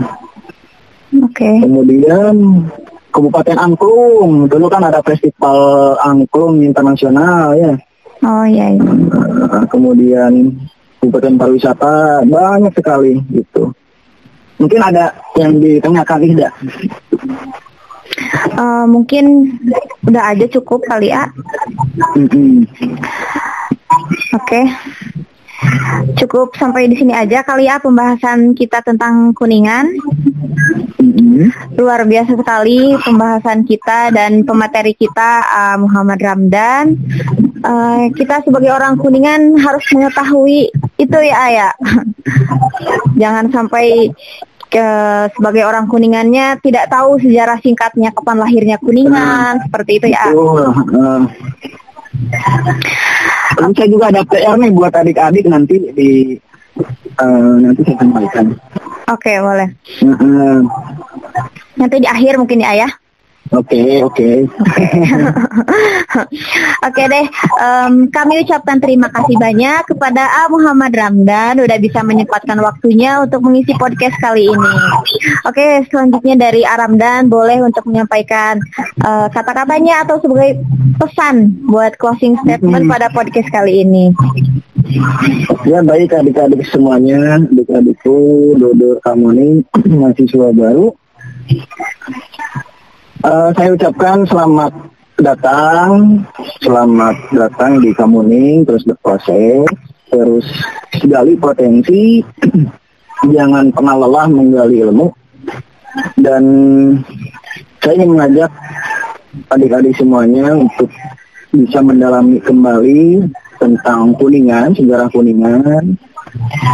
Oke. 1.22 1.52
kemudian 1.62 2.66
Kabupaten 3.10 3.58
Angklung 3.58 4.46
dulu 4.46 4.66
kan 4.70 4.86
ada 4.86 5.02
festival 5.02 5.98
Angklung 5.98 6.62
internasional 6.62 7.58
ya 7.58 7.74
Oh 8.20 8.44
iya. 8.44 8.76
iya. 8.76 8.84
Nah, 8.84 9.64
kemudian 9.72 10.52
kabupaten 11.00 11.40
pariwisata 11.40 12.28
banyak 12.28 12.74
sekali 12.76 13.16
gitu. 13.32 13.72
Mungkin 14.60 14.82
ada 14.84 15.16
yang 15.40 15.56
ditanyakan 15.64 16.28
tidak? 16.28 16.52
Eh, 18.60 18.86
mungkin 18.92 19.56
udah 20.04 20.36
aja 20.36 20.46
cukup 20.52 20.84
kali 20.84 21.16
ya. 21.16 21.32
Mm-mm. 22.20 22.68
Oke. 24.36 24.62
Cukup 26.16 26.56
sampai 26.56 26.88
di 26.88 26.96
sini 26.96 27.12
aja 27.12 27.44
kali 27.44 27.68
ya 27.68 27.80
pembahasan 27.80 28.56
kita 28.56 28.80
tentang 28.84 29.36
Kuningan. 29.36 29.92
Luar 31.76 32.04
biasa 32.08 32.36
sekali 32.36 32.96
pembahasan 33.00 33.68
kita 33.68 34.12
dan 34.12 34.44
pemateri 34.44 34.96
kita 34.96 35.44
uh, 35.44 35.78
Muhammad 35.80 36.20
Ramdan. 36.20 36.96
Uh, 37.60 38.08
kita 38.16 38.40
sebagai 38.48 38.72
orang 38.72 38.96
Kuningan 38.96 39.60
harus 39.60 39.84
mengetahui 39.92 40.72
itu 40.96 41.18
ya 41.20 41.38
Ayah. 41.48 41.74
Jangan 43.22 43.52
sampai 43.52 44.12
ke, 44.70 44.86
sebagai 45.34 45.66
orang 45.66 45.90
kuningannya 45.90 46.62
tidak 46.62 46.88
tahu 46.94 47.18
sejarah 47.18 47.58
singkatnya 47.60 48.14
kapan 48.14 48.38
lahirnya 48.38 48.78
kuningan 48.78 49.66
seperti 49.66 49.98
itu 49.98 50.08
ya. 50.14 50.30
Betul. 50.30 50.70
Uh, 50.94 51.22
Lalu 53.60 53.74
saya 53.76 53.90
juga 53.92 54.06
ada 54.08 54.22
PR 54.24 54.56
nih 54.56 54.72
buat 54.72 54.94
adik-adik 54.96 55.46
nanti 55.52 55.76
di 55.92 56.10
uh, 57.20 57.56
nanti 57.60 57.82
saya 57.84 57.98
sampaikan. 58.00 58.46
Oke, 59.12 59.34
boleh. 59.44 59.70
Uh, 60.00 60.12
uh, 60.16 60.58
Nanti 61.76 61.96
di 62.04 62.08
akhir 62.08 62.40
mungkin 62.40 62.64
ya 62.64 62.76
ayah. 62.76 62.92
Oke, 63.50 64.06
oke. 64.06 64.30
Oke 66.80 67.04
deh, 67.06 67.26
em, 67.60 67.94
kami 68.10 68.46
ucapkan 68.46 68.78
terima 68.78 69.10
kasih 69.10 69.36
banyak 69.38 69.90
kepada 69.90 70.22
A 70.22 70.50
Muhammad 70.50 70.94
Ramdan 70.94 71.58
udah 71.62 71.78
bisa 71.78 72.02
menyempatkan 72.02 72.58
waktunya 72.62 73.18
untuk 73.22 73.42
mengisi 73.42 73.74
podcast 73.74 74.14
kali 74.22 74.50
ini. 74.50 74.74
Oke, 75.46 75.82
selanjutnya 75.90 76.38
dari 76.38 76.62
A 76.62 76.78
Ramdan 76.78 77.26
boleh 77.26 77.62
untuk 77.62 77.90
menyampaikan 77.90 78.62
eh, 79.02 79.28
kata-katanya 79.34 80.06
atau 80.06 80.22
sebagai 80.22 80.62
pesan 80.98 81.50
buat 81.66 81.98
closing 81.98 82.38
statement 82.46 82.86
Hmm. 82.86 82.94
pada 82.94 83.10
podcast 83.10 83.50
kali 83.50 83.82
ini. 83.82 84.14
Ya 85.66 85.82
baik 85.82 86.14
adik-adik 86.14 86.66
semuanya, 86.70 87.38
adik-adikku, 87.50 88.18
Dodo, 88.58 88.98
kamu 89.02 89.28
nih 89.34 89.52
mahasiswa 90.00 90.50
baru. 90.54 90.94
Eh, 93.20 93.50
saya 93.52 93.76
ucapkan 93.76 94.24
selamat 94.24 94.72
datang, 95.20 96.24
selamat 96.64 97.20
datang 97.36 97.84
di 97.84 97.92
Kamuning, 97.92 98.64
terus 98.64 98.88
berproses, 98.88 99.68
terus 100.08 100.48
gali 101.04 101.36
potensi, 101.36 102.24
jangan 103.36 103.76
pernah 103.76 104.00
lelah 104.00 104.24
menggali 104.32 104.88
ilmu, 104.88 105.12
dan 106.24 106.44
saya 107.84 108.00
ingin 108.00 108.16
mengajak 108.16 108.52
adik-adik 109.52 110.00
semuanya 110.00 110.56
untuk 110.56 110.88
bisa 111.52 111.84
mendalami 111.84 112.40
kembali 112.40 113.28
tentang 113.60 114.16
kuningan, 114.16 114.72
sejarah 114.80 115.12
kuningan. 115.12 116.00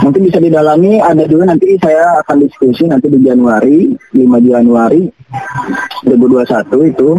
Nanti 0.06 0.20
bisa 0.22 0.38
didalami, 0.38 1.02
ada 1.02 1.26
juga 1.26 1.50
nanti 1.50 1.74
saya 1.82 2.22
akan 2.22 2.46
diskusi 2.46 2.86
nanti 2.86 3.10
di 3.10 3.18
Januari, 3.26 3.98
5 4.14 4.46
Januari 4.46 5.10
2021 6.06 6.92
itu 6.94 7.10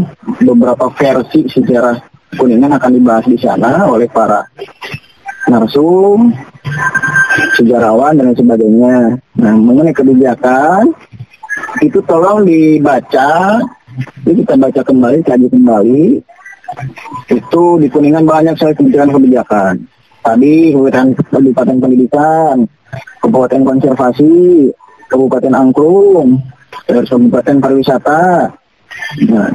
beberapa 0.47 0.87
versi 0.95 1.45
sejarah 1.51 1.99
kuningan 2.38 2.75
akan 2.77 2.90
dibahas 2.95 3.27
di 3.27 3.38
sana 3.38 3.87
oleh 3.87 4.07
para 4.07 4.47
narsum, 5.47 6.35
sejarawan 7.55 8.19
dan 8.19 8.35
sebagainya. 8.35 9.19
Nah, 9.38 9.55
mengenai 9.55 9.95
kebijakan 9.95 10.90
itu 11.83 12.03
tolong 12.05 12.47
dibaca, 12.47 13.62
ini 14.27 14.42
kita 14.42 14.55
baca 14.59 14.81
kembali, 14.83 15.19
kaji 15.23 15.47
kembali. 15.51 16.07
Itu 17.31 17.79
di 17.79 17.87
kuningan 17.87 18.27
banyak 18.27 18.59
sekali 18.59 18.75
kebijakan-kebijakan. 18.75 19.75
Tadi 20.27 20.75
Kabupaten 20.75 21.14
Kabupaten 21.31 21.77
Pendidikan, 21.79 22.57
Kabupaten 23.23 23.62
Konservasi, 23.62 24.66
Kabupaten 25.07 25.55
Angklung, 25.55 26.42
Kabupaten 26.87 27.57
Pariwisata. 27.59 28.51
Nah, 29.27 29.51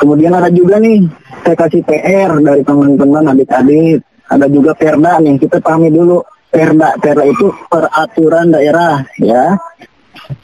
kemudian 0.00 0.36
ada 0.36 0.52
juga 0.52 0.76
nih, 0.76 1.08
saya 1.42 1.56
kasih 1.56 1.82
PR 1.88 2.30
dari 2.44 2.62
teman-teman 2.62 3.32
adik-adik. 3.32 4.04
Ada 4.28 4.46
juga 4.52 4.76
Perda 4.76 5.24
nih, 5.24 5.40
kita 5.40 5.56
pahami 5.64 5.88
dulu. 5.88 6.20
Perda, 6.52 7.00
Perda 7.00 7.24
itu 7.24 7.48
peraturan 7.72 8.52
daerah 8.52 9.00
ya. 9.16 9.56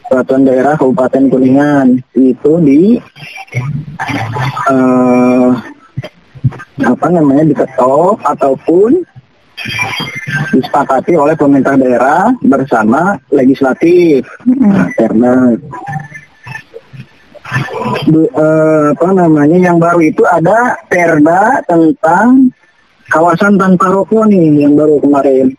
Peraturan 0.09 0.49
daerah 0.49 0.73
Kabupaten 0.81 1.29
Kuningan 1.29 2.01
itu 2.17 2.53
di 2.65 2.97
eh, 4.73 5.51
apa 6.85 7.07
namanya 7.09 7.45
diketok 7.45 8.21
ataupun 8.25 9.05
disepakati 10.55 11.15
oleh 11.19 11.35
pemerintah 11.39 11.75
daerah 11.79 12.31
bersama 12.43 13.19
legislatif. 13.31 14.27
Perda. 14.99 15.59
Bu- 18.09 18.33
eh, 18.33 18.87
apa 18.97 19.09
namanya 19.13 19.59
yang 19.61 19.77
baru 19.77 20.01
itu 20.01 20.25
ada 20.25 20.81
Perda 20.89 21.61
tentang 21.69 22.51
kawasan 23.13 23.61
tanpa 23.61 23.93
rokok 23.93 24.27
nih 24.27 24.65
yang 24.65 24.75
baru 24.75 24.97
kemarin. 24.99 25.53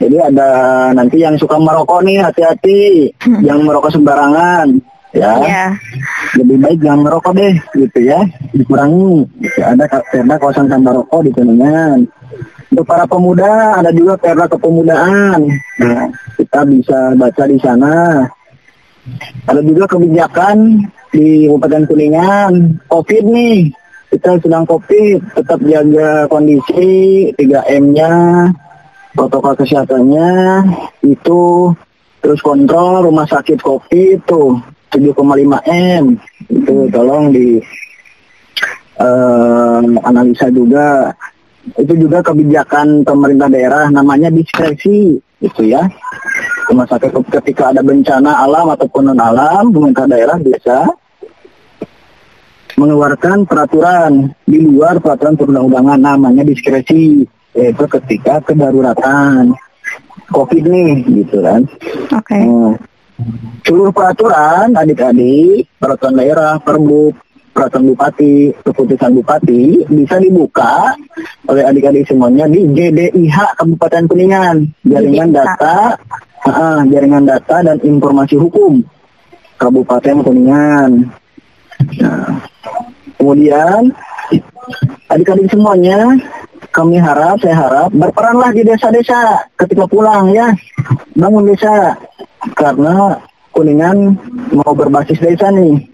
Jadi 0.00 0.16
ada 0.16 0.48
nanti 0.96 1.20
yang 1.20 1.36
suka 1.36 1.60
merokok 1.60 2.00
nih 2.08 2.24
hati-hati, 2.24 3.12
yang 3.44 3.60
merokok 3.68 3.92
sembarangan, 3.92 4.80
ya. 5.12 5.36
Ya. 5.44 5.66
Lebih 6.40 6.56
baik 6.56 6.78
jangan 6.80 7.04
merokok 7.04 7.36
deh, 7.36 7.52
gitu 7.76 7.98
ya, 8.08 8.24
dikurangi. 8.56 9.28
Gitu. 9.44 9.60
Ada 9.60 9.84
perda 10.08 10.34
kawasan 10.40 10.72
tanpa 10.72 10.96
rokok 10.96 11.28
di 11.28 11.30
Kuningan. 11.36 12.08
Untuk 12.70 12.86
para 12.86 13.02
pemuda 13.02 13.82
ada 13.82 13.90
juga 13.90 14.14
perda 14.14 14.46
kepemudaan. 14.46 15.42
Nah, 15.82 16.06
kita 16.38 16.62
bisa 16.70 16.98
baca 17.18 17.44
di 17.50 17.58
sana. 17.58 18.22
Ada 19.50 19.60
juga 19.66 19.90
kebijakan 19.90 20.86
di 21.10 21.50
Kabupaten 21.50 21.82
Kuningan, 21.90 22.52
COVID 22.86 23.24
nih. 23.26 23.74
Kita 24.10 24.38
sedang 24.42 24.66
COVID, 24.66 25.38
tetap 25.38 25.58
jaga 25.66 26.26
kondisi 26.30 27.30
3M-nya, 27.34 28.10
protokol 29.14 29.54
kesehatannya, 29.54 30.30
itu 31.06 31.70
terus 32.18 32.42
kontrol 32.42 33.06
rumah 33.06 33.26
sakit 33.26 33.58
COVID 33.62 34.16
tuh 34.26 34.58
7,5 34.90 35.14
M. 35.66 36.18
Itu 36.50 36.90
tolong 36.90 37.34
di 37.34 37.58
eh, 38.98 39.80
analisa 40.06 40.50
juga. 40.50 41.14
Itu 41.60 41.92
juga 41.96 42.24
kebijakan 42.24 43.04
pemerintah 43.04 43.48
daerah 43.52 43.92
namanya 43.92 44.32
diskresi 44.32 45.20
itu 45.40 45.62
ya. 45.68 45.84
Rumah 46.68 46.86
sakit 46.88 47.10
ketika 47.40 47.74
ada 47.74 47.84
bencana 47.84 48.44
alam 48.44 48.72
ataupun 48.72 49.12
non 49.12 49.20
alam, 49.20 49.68
pemerintah 49.68 50.06
daerah 50.08 50.36
bisa 50.40 50.88
mengeluarkan 52.80 53.44
peraturan 53.44 54.32
di 54.48 54.64
luar 54.64 55.02
peraturan 55.04 55.36
perundang-undangan 55.36 56.00
namanya 56.00 56.46
diskresi 56.46 57.28
yaitu 57.52 57.84
ketika 57.98 58.40
kedaruratan 58.46 59.52
COVID 60.30 60.64
nih 60.64 61.02
gitu 61.04 61.42
kan. 61.42 61.66
Oke. 62.14 62.40
Nah, 62.40 62.78
seluruh 63.66 63.92
peraturan 63.92 64.72
adik-adik, 64.78 65.66
peraturan 65.76 66.14
daerah, 66.22 66.56
perbuk, 66.62 67.18
peraturan 67.50 67.92
bupati, 67.92 68.54
keputusan 68.62 69.10
bupati 69.20 69.84
bisa 69.90 70.16
dibuka 70.22 70.94
oleh 71.50 71.66
adik-adik 71.66 72.06
semuanya 72.06 72.46
di 72.46 72.62
JDIH 72.70 73.58
Kabupaten 73.58 74.06
Kuningan, 74.06 74.56
jaringan 74.86 75.34
data, 75.34 75.98
ah, 76.46 76.80
jaringan 76.86 77.26
data 77.26 77.56
dan 77.66 77.76
informasi 77.82 78.38
hukum 78.38 78.80
Kabupaten 79.58 80.22
Kuningan. 80.22 80.90
Nah, 82.00 82.30
kemudian 83.18 83.90
adik-adik 85.10 85.50
semuanya 85.50 86.06
kami 86.70 87.02
harap, 87.02 87.42
saya 87.42 87.66
harap 87.66 87.90
berperanlah 87.90 88.54
di 88.54 88.62
desa-desa 88.62 89.42
ketika 89.58 89.90
pulang 89.90 90.30
ya, 90.30 90.54
bangun 91.18 91.50
desa 91.50 91.98
karena 92.54 93.18
Kuningan 93.50 94.14
mau 94.54 94.70
berbasis 94.70 95.18
desa 95.18 95.50
nih. 95.50 95.89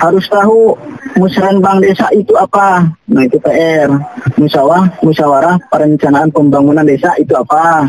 Harus 0.00 0.24
tahu 0.28 0.76
musrenbang 1.16 1.80
desa 1.80 2.08
itu 2.12 2.32
apa. 2.36 2.84
Nah 3.08 3.22
itu 3.24 3.38
PR. 3.40 3.90
Musyawarah, 4.36 5.00
musyawarah 5.00 5.56
perencanaan 5.72 6.28
pembangunan 6.30 6.84
desa 6.84 7.14
itu 7.16 7.32
apa. 7.32 7.88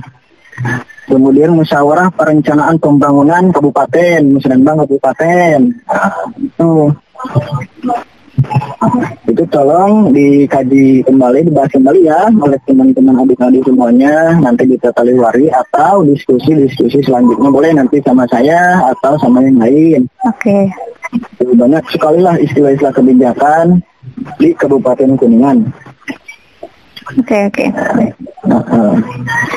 Kemudian 1.07 1.55
musyawarah 1.55 2.11
perencanaan 2.11 2.75
pembangunan 2.83 3.53
kabupaten, 3.55 4.27
musrenbang 4.27 4.83
kabupaten. 4.83 5.59
Nah, 5.87 6.11
itu 6.35 6.91
itu 9.27 9.43
tolong 9.49 10.13
dikaji 10.13 11.01
kembali, 11.03 11.49
dibahas 11.49 11.71
kembali 11.73 12.05
ya 12.05 12.29
oleh 12.29 12.59
teman-teman 12.69 13.25
adik-adik 13.25 13.65
semuanya 13.65 14.37
nanti 14.37 14.69
di 14.69 14.77
Tata 14.77 15.01
Liwari 15.01 15.49
atau 15.49 16.05
diskusi-diskusi 16.05 17.01
selanjutnya 17.01 17.49
boleh 17.49 17.71
nanti 17.73 17.97
sama 18.05 18.29
saya 18.29 18.81
atau 18.93 19.17
sama 19.17 19.41
yang 19.41 19.57
lain. 19.57 20.01
Oke. 20.25 20.69
Banyak 21.57 21.83
sekali 21.89 22.19
lah 22.21 22.35
istilah-istilah 22.37 22.93
kebijakan 22.93 23.81
di 24.37 24.53
Kabupaten 24.53 25.17
Kuningan. 25.17 25.67
Oke, 27.17 27.47
oke. 27.47 27.65
Nah, 28.43 28.63
eh, 28.67 28.95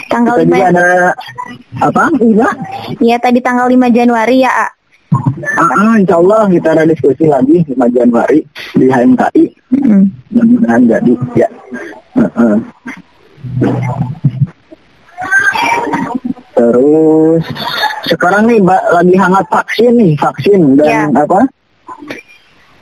Tanggal 0.07 0.43
kita 0.43 0.47
juga 0.47 0.71
5 0.71 0.71
ada 0.71 0.89
apa? 1.83 2.05
Iya. 2.23 2.49
Iya, 3.03 3.17
tadi 3.19 3.39
tanggal 3.43 3.67
5 3.67 3.91
Januari 3.91 4.47
ya, 4.47 4.51
A. 4.51 4.69
Ah, 5.59 5.67
ah, 5.75 5.95
insya 5.99 6.23
Allah 6.23 6.47
kita 6.47 6.69
ada 6.71 6.87
diskusi 6.87 7.27
lagi 7.27 7.67
5 7.67 7.91
Januari 7.91 8.47
di 8.79 8.87
HMKI. 8.87 9.45
Mm. 9.75 10.03
Mudah-mudahan 10.31 10.83
jadi 10.87 11.15
ya. 11.35 11.49
Heeh. 12.15 12.57
Terus 16.55 17.45
sekarang 18.05 18.47
nih 18.47 18.61
ba- 18.61 18.87
lagi 18.93 19.15
hangat 19.15 19.45
vaksin 19.49 19.93
nih, 19.93 20.13
vaksin 20.17 20.61
dan 20.77 21.11
Ya. 21.11 21.23
apa? 21.23 21.41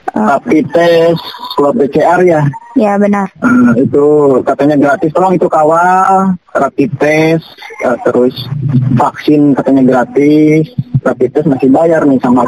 Eh, 0.08 0.24
Rapid 0.24 0.64
test, 0.72 1.22
swab 1.52 1.76
PCR 1.76 2.18
ya. 2.22 2.40
ya 2.74 2.96
benar. 2.96 3.28
Nah, 3.38 3.76
itu 3.76 4.06
katanya 4.42 4.74
gratis. 4.74 5.12
Tolong 5.12 5.34
itu 5.34 5.46
kawal 5.46 6.32
rapid 6.52 6.90
test, 6.96 7.46
eh, 7.80 7.96
terus 8.02 8.34
vaksin 8.94 9.52
katanya 9.52 9.84
gratis. 9.84 10.70
Rapid 11.00 11.28
test 11.30 11.46
masih 11.46 11.68
bayar 11.68 12.02
nih 12.02 12.18
sama 12.18 12.42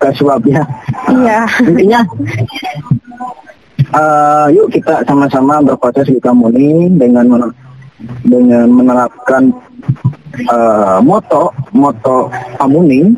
tes 0.00 0.14
swabnya. 0.14 0.64
Iya. 1.06 1.46
Intinya, 1.62 2.00
eh, 3.92 4.46
yuk 4.52 4.70
kita 4.70 5.04
sama-sama 5.04 5.62
berproses 5.62 6.06
di 6.06 6.18
kamu 6.18 6.50
ini 6.50 6.70
dengan 6.96 7.26
dengan 8.22 8.66
menerapkan 8.68 9.52
eh, 10.36 10.98
moto 11.02 11.52
moto 11.72 12.30
Kamuning. 12.58 13.16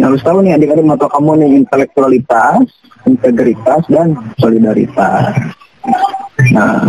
Harus 0.00 0.22
tahu 0.22 0.40
nih 0.44 0.56
adik-adik 0.56 0.86
moto 0.86 1.06
Kamuning 1.10 1.64
intelektualitas, 1.64 2.64
integritas 3.06 3.82
dan 3.90 4.16
solidaritas. 4.40 5.34
Nah, 6.52 6.84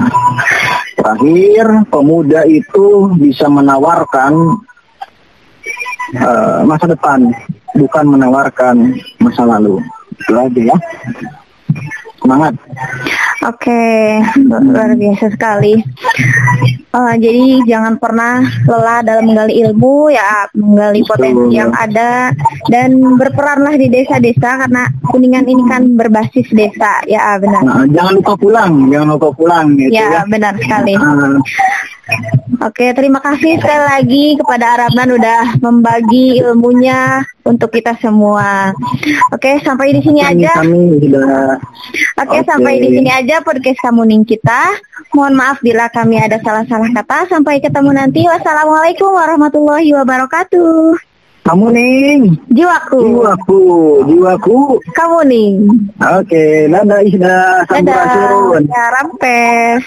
terakhir 0.99 1.87
pemuda 1.87 2.43
itu 2.45 3.11
bisa 3.15 3.47
menawarkan 3.47 4.33
eh, 6.15 6.59
masa 6.67 6.85
depan, 6.87 7.31
bukan 7.75 8.05
menawarkan 8.07 8.95
masa 9.23 9.43
lalu. 9.47 9.79
Itu 10.17 10.33
aja 10.35 10.61
ya. 10.73 10.77
Semangat. 12.17 12.53
Oke, 13.45 14.19
luar 14.41 14.91
biasa 14.97 15.31
sekali. 15.31 15.79
Eh, 16.87 17.15
jadi 17.19 17.45
jangan 17.67 17.99
pernah 17.99 18.39
lelah 18.63 19.03
dalam 19.03 19.27
menggali 19.27 19.59
ilmu 19.59 20.07
ya, 20.07 20.47
menggali 20.55 21.03
Betul. 21.03 21.11
potensi 21.13 21.59
yang 21.59 21.71
ada 21.75 22.31
dan 22.71 22.95
berperanlah 23.19 23.75
di 23.75 23.91
desa-desa 23.91 24.65
karena 24.65 24.87
kuningan 25.11 25.45
ini 25.51 25.67
kan 25.67 25.83
berbasis 25.99 26.47
desa 26.55 27.03
ya 27.03 27.35
benar. 27.43 27.61
Nah, 27.67 27.85
jangan 27.91 28.23
lupa 28.23 28.33
pulang, 28.39 28.87
jangan 28.87 29.07
lupa 29.19 29.29
pulang 29.35 29.75
gitu 29.75 29.93
ya. 29.99 30.09
Ya 30.09 30.21
benar 30.31 30.55
sekali. 30.57 30.95
Nah, 30.95 31.37
Oke, 32.63 32.95
terima 32.95 33.19
kasih 33.19 33.59
sekali 33.59 33.83
lagi 33.83 34.25
kepada 34.39 34.79
Arabnan 34.79 35.19
udah 35.19 35.59
membagi 35.59 36.39
ilmunya 36.39 37.19
untuk 37.43 37.69
kita 37.75 37.99
semua. 37.99 38.71
Oke, 39.35 39.59
sampai 39.59 39.91
di 39.91 39.99
sini 39.99 40.23
kami, 40.23 40.47
aja. 40.47 40.63
kami 40.63 41.03
sudah 41.03 41.59
Oke, 42.23 42.39
Oke. 42.41 42.47
sampai 42.47 42.79
di 42.79 42.89
sini 42.95 43.11
aja 43.11 43.43
podcast 43.43 43.83
kamuning 43.83 44.23
kita. 44.23 44.71
Mohon 45.15 45.33
maaf 45.35 45.57
bila 45.59 45.87
kami 45.87 46.19
ada 46.19 46.37
salah-salah 46.39 46.89
kata. 46.91 47.27
Sampai 47.31 47.59
ketemu 47.59 47.91
nanti. 47.93 48.25
Wassalamualaikum 48.25 49.11
warahmatullahi 49.11 49.89
wabarakatuh. 49.95 50.99
kamu 51.47 51.71
nih, 51.71 52.35
Jiwaku, 52.51 52.99
jiwaku, 53.07 53.59
jiwaku. 54.03 54.83
kamuning. 54.91 55.71
Oke, 55.95 56.67
dadah 56.67 56.99
Isda, 56.99 57.63
Dadah. 57.63 57.71
sampurasun. 57.71 58.63
Ya, 58.67 58.83
rampes. 58.91 59.81